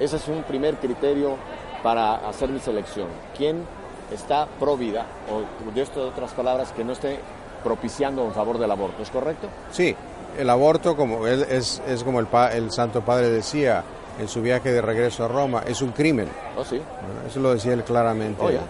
[0.00, 1.36] Ese es un primer criterio
[1.82, 3.06] para hacer mi selección.
[3.36, 3.64] ¿Quién
[4.12, 5.06] está pro vida?
[5.30, 7.20] O de esto, de otras palabras, que no esté
[7.62, 9.02] propiciando en favor del aborto.
[9.02, 9.48] ¿Es correcto?
[9.70, 9.94] Sí,
[10.38, 13.82] el aborto como es, es como el, el Santo Padre decía,
[14.18, 16.28] en su viaje de regreso a Roma, es un crimen.
[16.56, 16.80] Oh, sí.
[17.26, 18.44] Eso lo decía él claramente.
[18.44, 18.60] Oh, ya.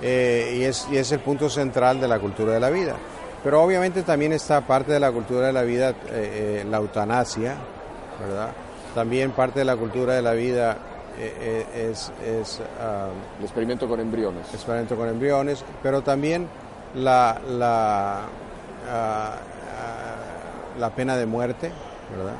[0.00, 2.96] Eh, y, es, y es el punto central de la cultura de la vida.
[3.42, 7.56] Pero obviamente también está parte de la cultura de la vida eh, eh, la eutanasia,
[8.20, 8.50] ¿verdad?
[8.94, 10.76] También parte de la cultura de la vida
[11.20, 14.52] es, es ah, El experimento con embriones.
[14.54, 16.48] experimento con embriones, pero también
[16.94, 18.20] la, la,
[18.90, 19.34] ah,
[20.78, 21.70] la pena de muerte,
[22.16, 22.34] ¿verdad?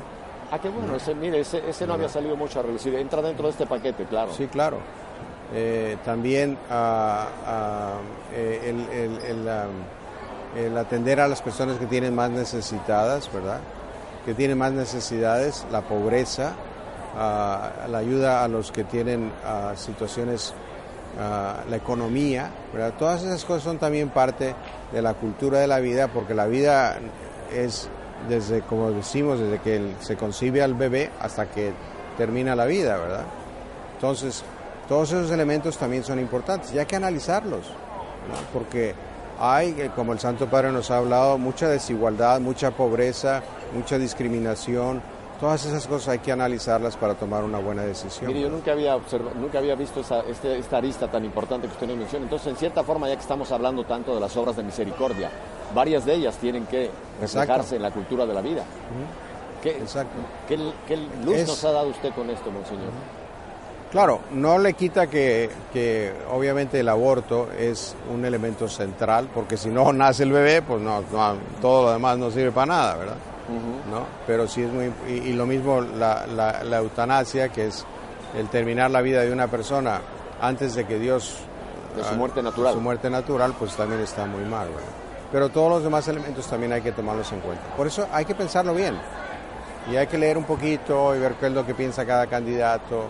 [0.51, 0.95] Ah, qué bueno.
[0.95, 2.95] Ese, mire, ese, ese no había salido mucho a relucir.
[2.95, 4.33] Entra dentro de este paquete, claro.
[4.33, 4.77] Sí, claro.
[5.53, 6.57] Eh, también
[8.33, 9.65] eh, el, el- el, ah,
[10.57, 13.59] el atender a las personas que tienen más necesitadas, ¿verdad?
[14.25, 16.53] Que tienen más necesidades, la pobreza,
[17.19, 19.31] ah, la ayuda a los que tienen
[19.75, 20.53] situaciones,
[21.17, 22.93] la economía, ¿verdad?
[22.97, 24.55] Todas esas cosas son también parte
[24.91, 26.97] de la cultura de la vida, porque la vida
[27.53, 27.89] es
[28.27, 31.73] desde, como decimos, desde que se concibe al bebé hasta que
[32.17, 33.25] termina la vida, ¿verdad?
[33.95, 34.43] Entonces,
[34.87, 37.65] todos esos elementos también son importantes y hay que analizarlos,
[38.53, 38.93] porque
[39.39, 43.41] hay, eh, como el Santo Padre nos ha hablado, mucha desigualdad, mucha pobreza,
[43.73, 45.01] mucha discriminación.
[45.39, 48.27] Todas esas cosas hay que analizarlas para tomar una buena decisión.
[48.27, 51.73] Mire, yo nunca había observado, nunca había visto esa, este- esta arista tan importante que
[51.73, 52.25] usted nos menciona.
[52.25, 55.29] Entonces, en cierta forma, ya que estamos hablando tanto de las obras de misericordia,
[55.73, 56.89] varias de ellas tienen que
[57.21, 57.75] reflejarse Exacto.
[57.77, 58.63] en la cultura de la vida.
[59.63, 60.11] ¿Qué, Exacto.
[60.47, 62.89] qué, qué luz Es- nos ha dado usted con esto, monseñor?
[63.91, 69.69] Claro, no le quita que, que obviamente el aborto es un elemento central, porque si
[69.69, 73.15] no nace el bebé, pues no, no- todo lo demás no sirve para nada, ¿verdad?
[73.89, 74.05] ¿No?
[74.27, 74.91] Pero sí es muy...
[75.07, 77.85] Y, y lo mismo la, la- la eutanasia, que es
[78.37, 80.01] el terminar la vida de una persona
[80.41, 81.37] antes de que Dios...
[81.95, 82.73] De su ah, muerte natural.
[82.73, 84.67] Su muerte natural, pues también está muy mal.
[85.31, 87.63] Pero todos los demás elementos también hay que tomarlos en cuenta.
[87.75, 88.95] Por eso hay que pensarlo bien.
[89.91, 93.09] Y hay que leer un poquito y ver qué es lo que piensa cada candidato.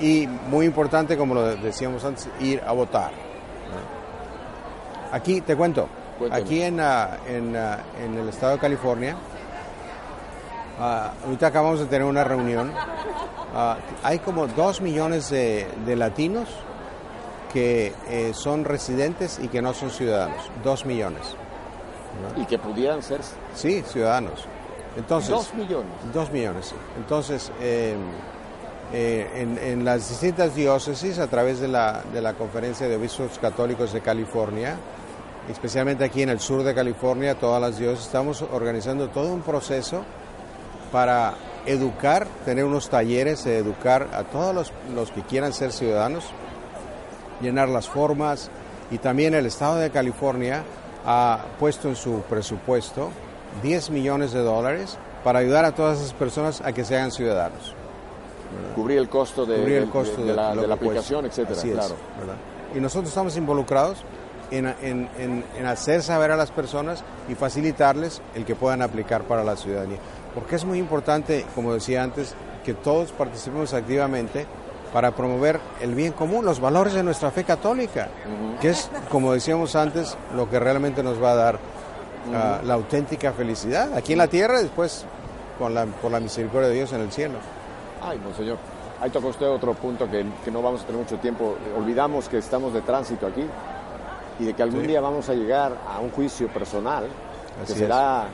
[0.00, 3.10] Y, y muy importante, como lo decíamos antes, ir a votar.
[3.10, 5.16] ¿no?
[5.16, 5.88] Aquí, te cuento,
[6.30, 9.16] aquí en, ah, en, ah, en el estado de California,
[10.78, 12.72] ah, ahorita acabamos de tener una reunión,
[13.54, 16.48] ah, hay como dos millones de, de latinos
[17.52, 20.50] que eh, son residentes y que no son ciudadanos.
[20.64, 21.22] Dos millones.
[22.36, 23.20] Y que pudieran ser
[23.54, 24.44] Sí, ciudadanos.
[24.96, 25.92] Entonces, dos millones.
[26.12, 26.74] Dos millones, sí.
[26.96, 27.96] Entonces, eh,
[28.92, 33.38] eh, en, en las distintas diócesis, a través de la, de la Conferencia de Obispos
[33.38, 34.76] Católicos de California,
[35.48, 40.04] especialmente aquí en el sur de California, todas las diócesis, estamos organizando todo un proceso
[40.92, 41.34] para
[41.66, 46.24] educar, tener unos talleres de educar a todos los, los que quieran ser ciudadanos,
[47.40, 48.50] llenar las formas
[48.90, 50.62] y también el Estado de California
[51.06, 53.10] ha puesto en su presupuesto
[53.62, 57.74] 10 millones de dólares para ayudar a todas esas personas a que se hagan ciudadanos.
[58.74, 61.94] Cubrir el costo de, Cubrir el de- costo de de, la, de aplicación, es, claro.
[62.74, 63.98] Y nosotros estamos involucrados
[64.50, 69.22] en, en- en- en hacer saber a las personas y facilitarles el que puedan aplicar
[69.22, 69.98] para la ciudadanía.
[70.34, 74.46] Porque es muy importante, como decía antes, que todos participemos activamente
[74.92, 78.08] para promover el bien común, los valores de nuestra fe católica,
[78.60, 81.58] que es, como decíamos antes, lo que realmente nos va a dar
[82.32, 85.04] ah, la auténtica felicidad aquí en la tierra y después
[85.58, 87.34] con la, por la misericordia de Dios en el cielo.
[88.02, 88.58] Ay, monseñor.
[89.00, 91.56] Ahí tocó usted otro punto que, que no vamos a tener mucho tiempo.
[91.76, 93.44] Olvidamos que estamos de tránsito aquí
[94.38, 94.86] y de que algún Sí.
[94.86, 97.04] día vamos a llegar a un juicio personal
[97.62, 98.26] Así que será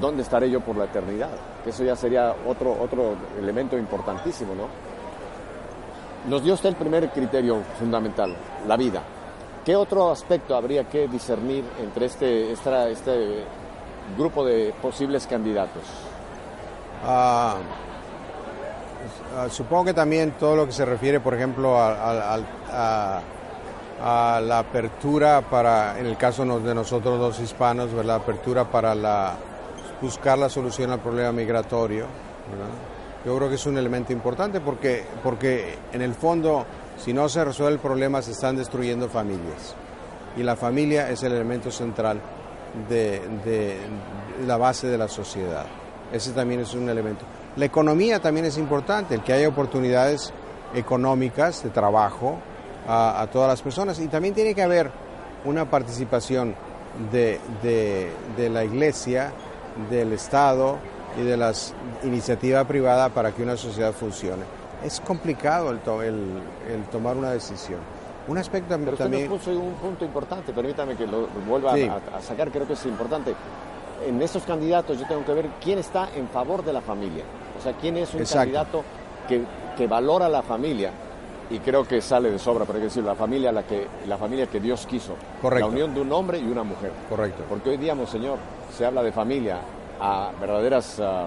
[0.00, 1.30] dónde estaré yo por la eternidad.
[1.64, 4.68] Que eso ya sería otro, otro elemento importantísimo, ¿no?
[6.28, 8.36] Nos dio usted el primer criterio fundamental,
[8.68, 9.02] la vida.
[9.64, 13.44] ¿Qué otro aspecto habría que discernir entre este, esta- este
[14.16, 15.82] grupo de posibles candidatos?
[17.06, 17.56] Ah,
[19.36, 22.38] ah, supongo que también todo lo que se refiere, por ejemplo, a,
[24.40, 28.16] la apertura para, en el caso de nosotros los hispanos, ¿verdad?
[28.16, 29.34] apertura para la,
[30.00, 32.06] buscar la solución al problema migratorio.
[33.24, 36.64] Yo creo que es un elemento importante porque, porque en el fondo,
[36.96, 39.74] si no se resuelve el problema, se están destruyendo familias.
[40.36, 42.20] Y la familia es el elemento central
[42.88, 43.76] de, de
[44.46, 45.66] la base de la sociedad.
[46.12, 47.24] Ese también es un elemento.
[47.56, 50.32] La economía también es importante, el que haya oportunidades
[50.74, 52.38] económicas de trabajo
[52.88, 53.98] a, a todas las personas.
[54.00, 54.90] Y también tiene que haber
[55.44, 56.54] una participación
[57.12, 59.32] de- de la iglesia,
[59.90, 60.76] del Estado
[61.18, 61.52] y de la
[62.04, 64.42] iniciativa privada para que una sociedad funcione.
[64.84, 67.78] Es complicado el, to- el- el tomar una decisión.
[68.28, 69.28] Un aspecto Pero también...
[69.28, 71.88] puso un punto importante, permítame que lo vuelva Sí.
[71.88, 73.34] a, a sacar, creo que es importante.
[74.06, 77.24] En estos candidatos yo tengo que ver quién está en favor de la familia.
[77.58, 78.38] O sea, quién es un Exacto.
[78.40, 78.84] candidato
[79.28, 79.42] que,
[79.76, 80.90] que valora la familia
[81.50, 84.16] y creo que sale de sobra, pero hay que decir, la familia, la que, la
[84.16, 85.16] familia que Dios quiso.
[85.42, 85.66] Correcto.
[85.66, 86.92] La unión de un hombre y una mujer.
[87.08, 87.44] Correcto.
[87.48, 88.38] Porque hoy día, Monseñor,
[88.72, 89.58] se habla de familia
[90.00, 91.26] a verdaderas ah,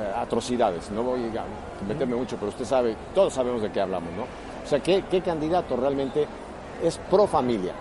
[0.00, 0.90] eh, atrocidades.
[0.90, 4.22] No voy a meterme mucho, pero usted sabe, todos sabemos de qué hablamos, ¿no?
[4.22, 6.26] O sea, ¿qué, qué candidato realmente
[6.82, 7.72] es pro familia?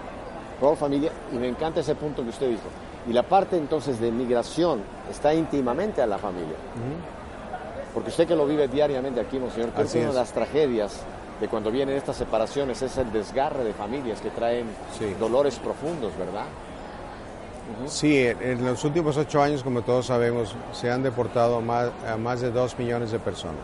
[0.60, 2.70] Pro familia, y me encanta ese punto que usted dijo.
[3.10, 6.56] Y la parte entonces de migración está íntimamente a la familia.
[7.92, 10.14] Porque usted que lo vive diariamente aquí, Monseñor, creo que una es.
[10.14, 11.04] de las tragedias
[11.42, 15.14] de cuando vienen estas separaciones es el desgarre de familias que traen Sí.
[15.20, 16.46] dolores profundos, ¿verdad?
[17.88, 22.42] Sí, en los últimos ocho años, como todos sabemos, se han deportado más, a más
[22.42, 23.56] de dos millones de personas.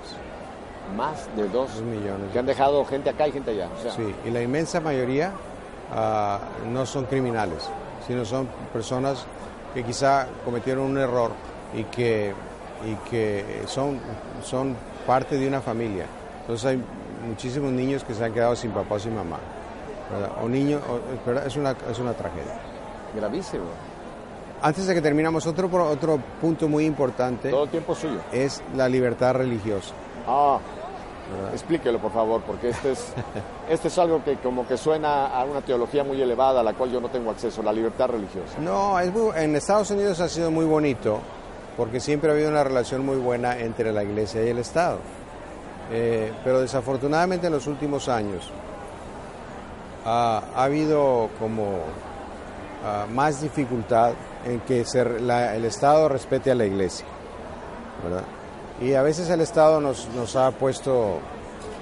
[0.95, 2.31] Más de dos Dos millones.
[2.31, 3.67] que han dejado gente acá y gente allá.
[3.77, 5.33] O sea, Sí, y la inmensa mayoría
[5.93, 6.39] ah,
[6.71, 7.69] no son criminales,
[8.07, 9.25] sino son personas
[9.73, 11.31] que quizá cometieron un error
[11.75, 12.33] y que,
[12.85, 13.99] y que son,
[14.43, 16.05] son parte de una familia.
[16.41, 16.81] Entonces hay
[17.25, 19.37] muchísimos niños que se han quedado sin papá o sin mamá.
[20.11, 20.31] ¿verdad?
[20.43, 20.81] O niños,
[21.45, 22.53] es una, es una tragedia.
[23.15, 23.65] gravísimo.
[24.61, 28.19] Antes de que terminamos, otro, otro punto muy importante Todo el tiempo suyo.
[28.31, 29.93] es la libertad religiosa.
[30.27, 30.57] Ah,
[31.31, 31.53] ¿verdad?
[31.53, 33.13] explíquelo, por favor, porque este es,
[33.69, 36.89] este es algo que como que suena a una teología muy elevada a la cual
[36.91, 38.57] yo no tengo acceso, la libertad religiosa.
[38.59, 41.19] No, es muy- en Estados Unidos ha sido muy bonito
[41.75, 44.97] porque siempre ha habido una relación muy buena entre la iglesia y el Estado.
[45.91, 48.51] Eh, pero desafortunadamente en los últimos años
[50.05, 51.79] ha habido como
[52.85, 54.13] ah, más dificultad
[54.45, 57.05] en que el Estado respete a la iglesia.
[58.81, 61.19] Y a veces el Estado nos, nos ha puesto,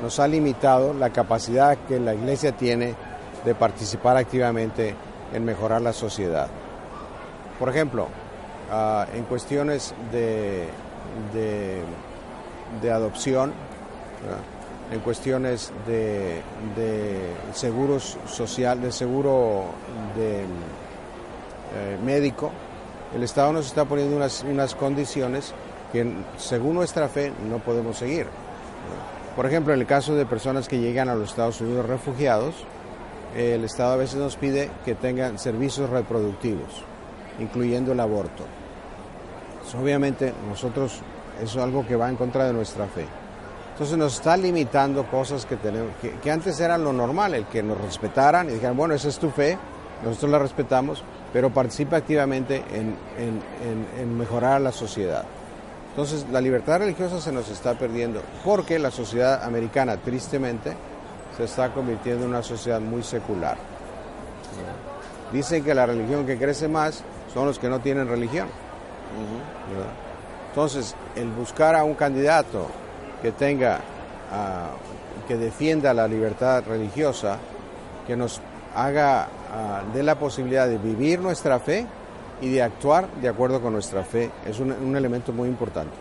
[0.02, 2.96] nos ha limitado la capacidad que la iglesia tiene
[3.44, 4.96] de participar activamente
[5.34, 6.48] en mejorar la sociedad.
[7.60, 8.08] Por ejemplo,
[8.72, 10.68] ah, en cuestiones de,
[12.82, 13.54] de adopción,
[14.26, 14.42] ¿verdad?
[14.92, 16.42] en cuestiones de,
[16.76, 19.66] de seguros social, de seguro
[20.18, 20.46] eh,
[22.04, 22.52] médico,
[23.16, 25.54] el Estado nos está poniendo unas, unas condiciones
[25.92, 26.06] que
[26.38, 28.28] según nuestra fe no podemos seguir.
[29.36, 32.56] Por ejemplo, en el caso de personas que llegan a los Estados Unidos refugiados,
[33.36, 36.84] el Estado a veces nos pide que tengan servicios reproductivos,
[37.40, 38.44] incluyendo el aborto.
[39.82, 41.02] Obviamente nosotros
[41.42, 43.06] eso es algo que va en contra de nuestra fe.
[43.76, 47.78] Entonces nos está limitando cosas que, tenemos, que, antes eran lo normal, el que nos
[47.82, 49.58] respetaran y dijeran, bueno, esa es tu fe,
[50.02, 55.26] nosotros la respetamos, pero participa activamente en, en- en- en mejorar a la sociedad.
[55.90, 60.74] Entonces la libertad religiosa se nos está perdiendo porque la sociedad americana, tristemente,
[61.36, 63.58] se está convirtiendo en una sociedad muy secular.
[65.34, 68.48] Dicen que la religión que crece más son los que no tienen religión.
[70.50, 72.68] Entonces, el buscar a un candidato
[73.26, 73.80] que tenga,
[74.32, 74.70] ah,
[75.28, 77.40] que defienda la libertad religiosa,
[78.06, 78.40] que nos
[78.76, 81.88] haga, ah, dé la posibilidad de vivir nuestra fe
[82.40, 85.96] y de actuar de acuerdo con nuestra fe, es un, elemento muy importante.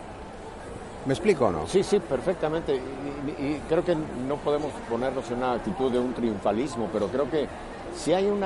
[1.07, 1.67] ¿Me explico no?
[1.67, 2.75] Sí, sí, perfectamente.
[2.75, 7.49] Y, creo que no podemos ponernos en una actitud de un triunfalismo, pero creo que
[7.97, 8.43] si hay un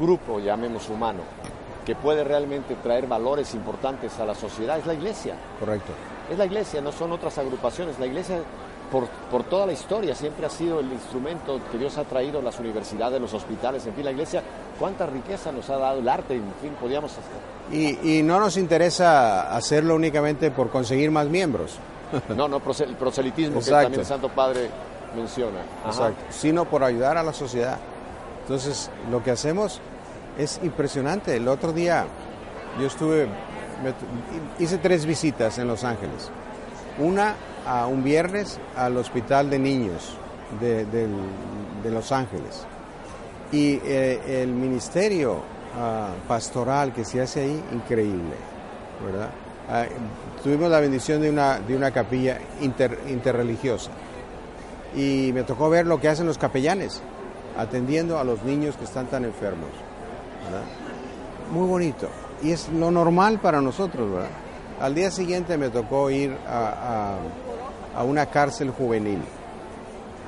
[0.00, 1.20] grupo, llamemos humano,
[1.86, 5.36] que puede realmente traer valores importantes a la sociedad, es la iglesia.
[5.60, 5.92] Correcto.
[6.28, 7.96] Es la iglesia, no son otras agrupaciones.
[8.00, 8.40] La iglesia,
[8.90, 12.58] por, por toda la historia, siempre ha sido el instrumento que Dios ha traído, las
[12.58, 14.42] universidades, los hospitales, en fin, la iglesia,
[14.80, 17.22] cuánta riqueza nos ha dado el arte, en fin, podíamos hacer.
[17.70, 21.78] Y, y no nos interesa hacerlo únicamente por conseguir más miembros.
[22.36, 24.68] No, no, el proselitismo que también el Santo Padre
[25.14, 25.60] menciona.
[25.84, 25.90] Ajá.
[25.90, 27.78] Exacto, sino por ayudar a la sociedad.
[28.42, 29.80] Entonces, lo que hacemos
[30.38, 31.36] es impresionante.
[31.36, 32.06] El otro día
[32.80, 33.26] yo estuve,
[34.58, 36.30] hice tres visitas en Los Ángeles.
[36.98, 37.34] Una
[37.66, 40.16] a un viernes al hospital de niños
[40.60, 42.64] de, Los Ángeles.
[43.52, 45.40] Y eh, el ministerio
[45.78, 48.34] ah, pastoral que se hace ahí, increíble,
[49.04, 49.30] ¿verdad?
[49.68, 49.84] Ah,
[50.42, 53.90] tuvimos la bendición de una, de una capilla inter- interreligiosa
[54.94, 57.02] y me tocó ver lo que hacen los capellanes
[57.56, 59.68] atendiendo a los niños que están tan enfermos.
[61.52, 62.08] Muy bonito.
[62.42, 64.28] Y es lo normal para nosotros, ¿verdad?
[64.80, 67.14] Al día siguiente me tocó ir a,
[67.96, 69.20] a- a una cárcel juvenil,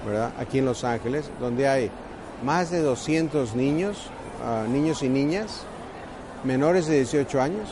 [0.06, 0.32] ¿verdad?
[0.40, 1.90] Aquí en Los Ángeles, donde hay
[2.42, 4.06] más de 200 niños,
[4.42, 5.64] ah, niños y niñas,
[6.44, 7.68] menores de 18 años,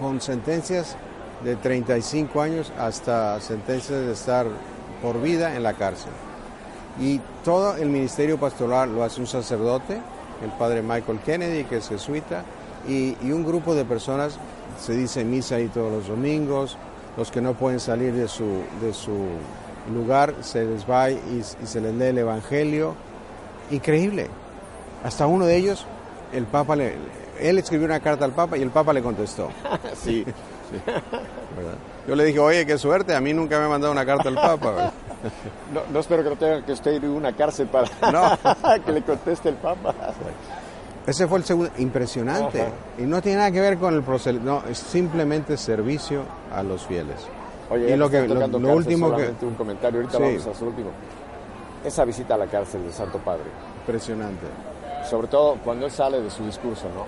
[0.00, 0.96] con sentencias
[1.42, 4.46] de 35 años hasta sentencias de estar
[5.02, 6.12] por vida en la cárcel.
[7.00, 9.98] Y todo el ministerio pastoral lo hace un sacerdote,
[10.42, 12.44] el padre Michael Kennedy, que es jesuita,
[12.88, 14.38] y, un grupo de personas,
[14.80, 16.76] se dice misa ahí todos los domingos,
[17.16, 19.16] los que no pueden salir de su, de su
[19.94, 22.94] lugar se les va y, se les lee el Evangelio.
[23.70, 24.28] Increíble.
[25.04, 25.86] Hasta uno de ellos,
[26.32, 26.94] el Papa le,
[27.40, 29.50] él escribió una carta al Papa y el Papa le contestó.
[30.02, 30.24] sí.
[32.08, 34.34] Yo le dije, oye, qué suerte, a mí nunca me ha mandado una carta al
[34.34, 34.92] Papa.
[35.92, 37.88] No, espero que no tenga que usted ir a una cárcel para
[38.84, 39.94] que le conteste el Papa.
[41.06, 42.64] Ese fue el segundo, impresionante.
[42.98, 46.22] Y no tiene nada que ver con el proceso, no, es simplemente servicio
[46.54, 47.26] a los fieles.
[47.70, 49.32] Oye, y lo, que, lo, último que...
[49.44, 50.90] Un comentario, ahorita vamos a su último.
[51.84, 53.44] Esa visita a la cárcel del Santo Padre.
[53.80, 54.46] Impresionante.
[55.08, 57.06] Sobre todo cuando él sale de su discurso, ¿no?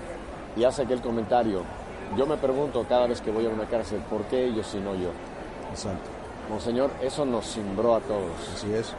[0.59, 1.61] Y hace aquel comentario.
[2.17, 4.95] Yo me pregunto cada vez que voy a una cárcel, ¿por qué ellos y no
[4.95, 5.11] yo?
[5.71, 6.14] Exacto.
[6.49, 8.31] Monseñor, eso nos cimbró a todos.
[8.53, 8.93] Así es.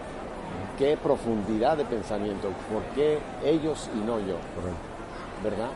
[0.78, 2.48] Qué profundidad de pensamiento.
[2.72, 4.36] ¿Por qué ellos y no yo?
[4.54, 4.80] Correcto.
[5.42, 5.68] ¿Verdad?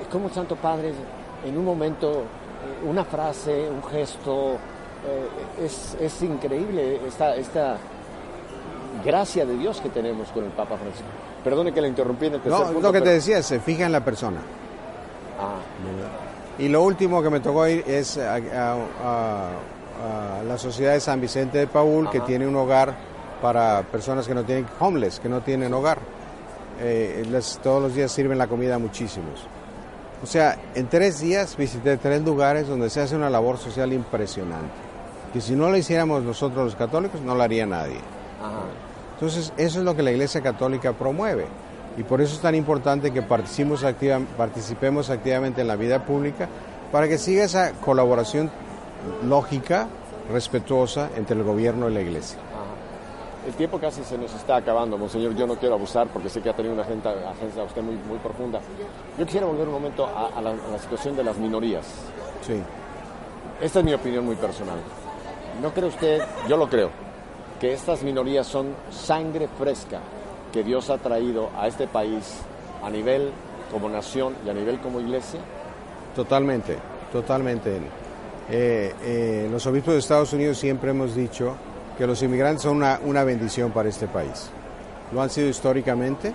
[0.00, 0.92] Es como Santo Padre,
[1.44, 2.24] en un momento,
[2.88, 4.54] una frase, un gesto,
[5.06, 7.78] eh, es, es, increíble esta, esta
[9.04, 11.06] gracia de Dios que tenemos con el Papa Francisco.
[11.44, 13.92] Perdone que le interrumpí en el tercer No, lo que te decía, se fija en
[13.92, 14.40] la persona.
[15.38, 15.56] Ah.
[16.58, 19.50] Y lo último que me tocó ir es a,
[20.46, 22.94] la Sociedad de San Vicente de Paul, que tiene un hogar
[23.42, 25.98] para personas que no tienen homeless, que no tienen hogar.
[26.80, 27.24] Eh,
[27.62, 29.46] todos los días sirven la comida a muchísimos.
[30.22, 34.74] O sea, en tres días visité tres lugares donde se hace una labor social impresionante.
[35.32, 38.00] Que si no lo hiciéramos nosotros los católicos, no lo haría nadie.
[39.14, 41.46] Entonces, eso es lo que la Iglesia Católica promueve.
[41.96, 43.84] Y por eso es tan importante que participemos,
[44.36, 46.48] participemos activamente en la vida pública
[46.92, 48.50] para que siga esa colaboración
[49.24, 49.88] lógica,
[50.30, 52.38] respetuosa entre el gobierno y la Iglesia.
[53.46, 55.34] El tiempo casi se nos está acabando, Monseñor.
[55.36, 58.18] Yo no quiero abusar porque sé que ha tenido una agenda, agenda usted muy, muy
[58.18, 58.60] profunda.
[59.16, 61.86] Yo quisiera volver un momento a, la, a la situación de las minorías.
[62.44, 62.60] Sí.
[63.60, 64.78] Esta es mi opinión muy personal.
[65.62, 66.22] ¿No cree usted?
[66.48, 66.90] Yo lo creo
[67.60, 70.00] que estas minorías son sangre fresca
[70.52, 72.40] que Dios ha traído a este país
[72.82, 73.30] a nivel
[73.70, 75.40] como nación y a nivel como iglesia?
[76.14, 76.78] Totalmente,
[77.12, 77.80] totalmente.
[78.48, 81.56] Eh, eh, los obispos de Estados Unidos siempre hemos dicho
[81.98, 84.50] que los inmigrantes son una, bendición para este país.
[85.12, 86.32] Lo han sido históricamente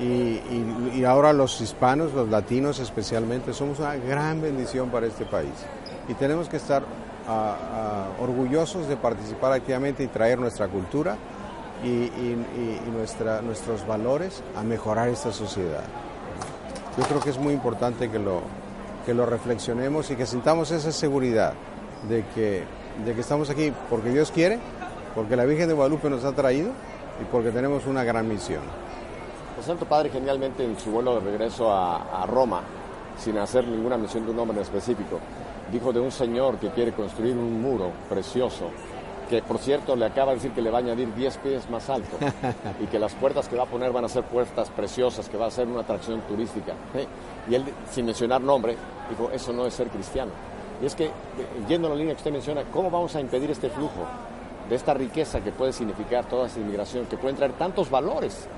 [0.00, 5.52] y, ahora los hispanos, los latinos especialmente, somos una gran bendición para este país.
[6.08, 6.82] Y tenemos que estar
[8.20, 11.16] orgullosos de participar activamente y traer nuestra cultura
[11.84, 12.10] y,
[13.44, 15.84] nuestros valores a mejorar esta sociedad.
[16.96, 18.42] Yo creo que es muy importante que lo,
[19.10, 21.54] que lo reflexionemos y que sintamos esa seguridad
[22.08, 22.62] de que,
[23.04, 24.60] de que estamos aquí porque Dios quiere,
[25.16, 26.70] porque la Virgen de Guadalupe nos ha traído
[27.20, 28.62] y porque tenemos una gran misión.
[29.58, 32.60] El Santo Padre genialmente en su vuelo de regreso a, Roma,
[33.18, 35.18] sin hacer ninguna mención de un nombre específico,
[35.72, 38.70] dijo de un señor que quiere construir un muro precioso,
[39.30, 41.88] que por cierto le acaba de decir que le va a añadir 10 pies más
[41.88, 42.16] alto
[42.80, 45.46] y que las puertas que va a poner van a ser puertas preciosas, que va
[45.46, 46.74] a ser una atracción turística.
[47.48, 48.76] Y él, sin mencionar nombre,
[49.08, 50.32] dijo, eso no es ser cristiano.
[50.82, 51.10] Y es que,
[51.68, 54.04] yendo a la línea que usted menciona, ¿cómo vamos a impedir este flujo
[54.68, 58.48] de esta riqueza que puede significar toda esa inmigración, que puede traer tantos valores?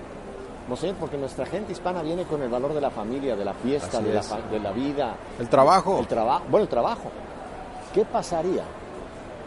[0.68, 4.00] Monseñor, porque nuestra gente hispana viene con el valor de la familia, de la fiesta,
[4.00, 5.16] de la, vida.
[5.38, 5.98] El trabajo.
[5.98, 6.44] El trabajo.
[6.48, 7.10] Bueno, el trabajo.
[7.92, 8.62] ¿Qué pasaría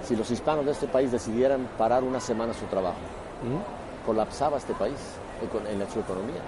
[0.05, 2.97] si los hispanos de este país decidieran parar una semana su trabajo?
[3.43, 4.05] ¿Mm?
[4.05, 4.95] Colapsaba este país
[5.41, 6.41] en, su economía.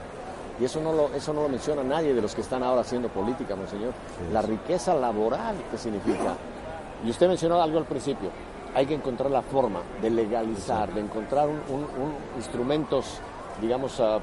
[0.60, 3.10] Y eso no, lo, eso no lo menciona nadie de los que están ahora haciendo
[3.10, 3.94] política, monseñor.
[4.32, 6.36] La riqueza laboral que significa.
[7.06, 8.30] Y usted mencionó algo al principio.
[8.76, 11.86] Hay que encontrar la forma de legalizar, de encontrar un,
[12.38, 13.20] instrumentos,
[13.62, 14.22] digamos, uh,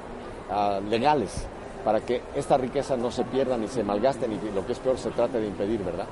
[0.89, 1.47] legales
[1.85, 4.97] para que esta riqueza no se pierda ni se malgaste ni lo que es peor
[4.97, 6.07] se trate de impedir, ¿verdad?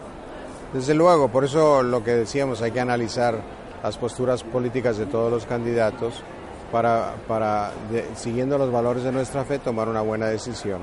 [0.72, 3.40] Desde luego, por eso lo que decíamos, hay que analizar
[3.82, 6.22] las posturas políticas de todos los candidatos
[6.70, 7.72] para, para
[8.14, 10.80] siguiendo los valores de nuestra fe, tomar una buena decisión.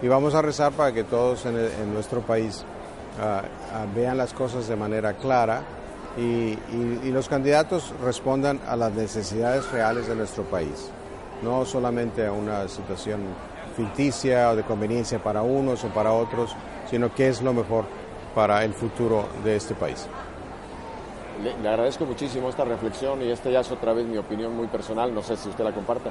[0.00, 2.64] Y vamos a rezar para que todos en, nuestro país
[3.20, 5.62] ah, ah, vean las cosas de manera clara
[6.16, 6.58] y,
[7.04, 10.90] y los candidatos respondan a las necesidades reales de nuestro país
[11.42, 13.20] no solamente a una situación
[13.76, 16.54] ficticia o de conveniencia para unos o para otros,
[16.88, 17.84] sino que es lo mejor
[18.34, 20.06] para el futuro de este país.
[21.42, 25.14] Le, agradezco muchísimo esta reflexión y esta ya es otra vez mi opinión muy personal,
[25.14, 26.10] no sé si usted la comparta.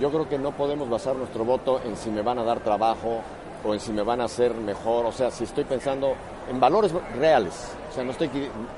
[0.00, 3.20] Yo creo que no podemos basar nuestro voto en si me van a dar trabajo
[3.64, 6.14] o en si me van a hacer mejor, o sea, si estoy pensando
[6.50, 7.68] en valores reales.
[7.90, 8.28] O sea, no estoy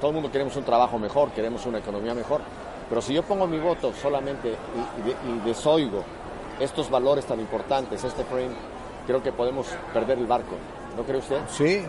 [0.01, 2.43] todo el mundo queremos un trabajo mejor, queremos una economía mejor,
[2.89, 6.05] pero si yo pongo mi voto solamente y, desoigo
[6.61, 8.55] estos valores tan importantes, este frame,
[9.07, 10.57] creo que podemos perder el barco.
[10.97, 11.41] ¿No cree usted?
[11.49, 11.83] Sí,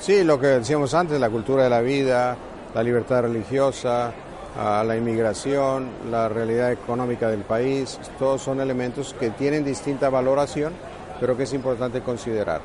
[0.00, 2.36] sí, lo que decíamos antes, la cultura de la vida,
[2.74, 4.12] la libertad religiosa,
[4.58, 10.72] a la inmigración, la realidad económica del país, todos son elementos que tienen distinta valoración,
[11.20, 12.60] pero que es importante considerar.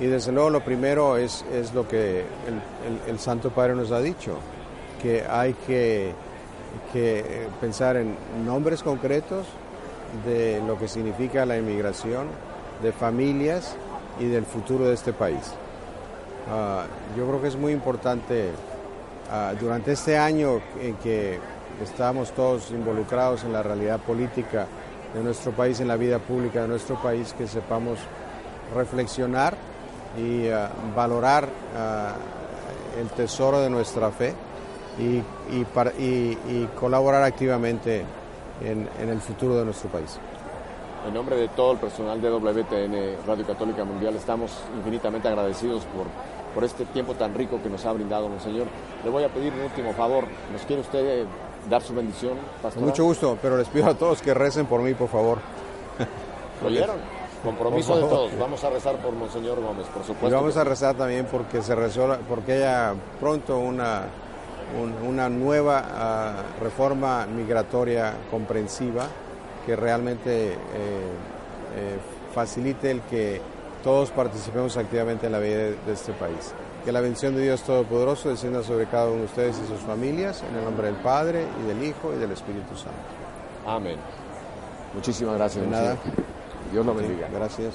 [0.00, 2.24] Y desde luego lo primero es, es lo que
[3.06, 4.38] el, Santo Padre nos ha dicho,
[5.00, 6.12] que hay que,
[6.92, 9.46] que pensar en nombres concretos
[10.26, 12.26] de lo que significa la inmigración,
[12.82, 13.76] de familias
[14.18, 15.54] y del futuro de este país.
[16.48, 16.84] Ah,
[17.16, 18.52] yo creo que es muy importante
[19.30, 21.38] Ah, durante este año en que
[21.82, 24.66] estamos todos involucrados en la realidad política
[25.12, 27.98] de nuestro país, en la vida pública de nuestro país, que sepamos
[28.74, 29.56] reflexionar
[30.16, 31.48] y ah, valorar
[33.00, 34.32] el tesoro de nuestra fe
[34.98, 38.04] y, y, colaborar activamente
[38.62, 40.18] en, en el futuro de nuestro país.
[41.06, 46.06] En nombre de todo el personal de WTN Radio Católica Mundial estamos infinitamente agradecidos por
[46.56, 48.66] por este tiempo tan rico que nos ha brindado, Monseñor.
[49.04, 50.24] Le voy a pedir un último favor.
[50.50, 51.26] ¿Nos quiere usted eh,
[51.68, 52.38] dar su bendición,
[52.80, 55.36] mucho gusto, pero les pido a todos que recen por mí, por favor.
[56.62, 56.96] ¿Lo oyeron?
[57.44, 58.38] Compromiso de todos.
[58.38, 60.28] Vamos a rezar por Monseñor Gómez, por supuesto.
[60.28, 64.04] Y vamos a rezar también porque se rezó, porque haya pronto una,
[65.06, 66.32] una nueva ah,
[66.62, 69.08] reforma migratoria comprensiva
[69.66, 71.98] que realmente eh, eh,
[72.32, 73.42] facilite el que
[73.86, 76.52] todos participemos activamente en la vida de, este país.
[76.84, 80.42] Que la bendición de Dios Todopoderoso descienda sobre cada uno de ustedes y sus familias,
[80.42, 82.98] en el nombre del Padre, y del Hijo, y del Espíritu Santo.
[83.64, 83.96] Amén.
[84.92, 85.64] Muchísimas gracias.
[85.64, 85.96] De nada.
[86.72, 87.28] Dios lo bendiga.
[87.32, 87.74] Gracias.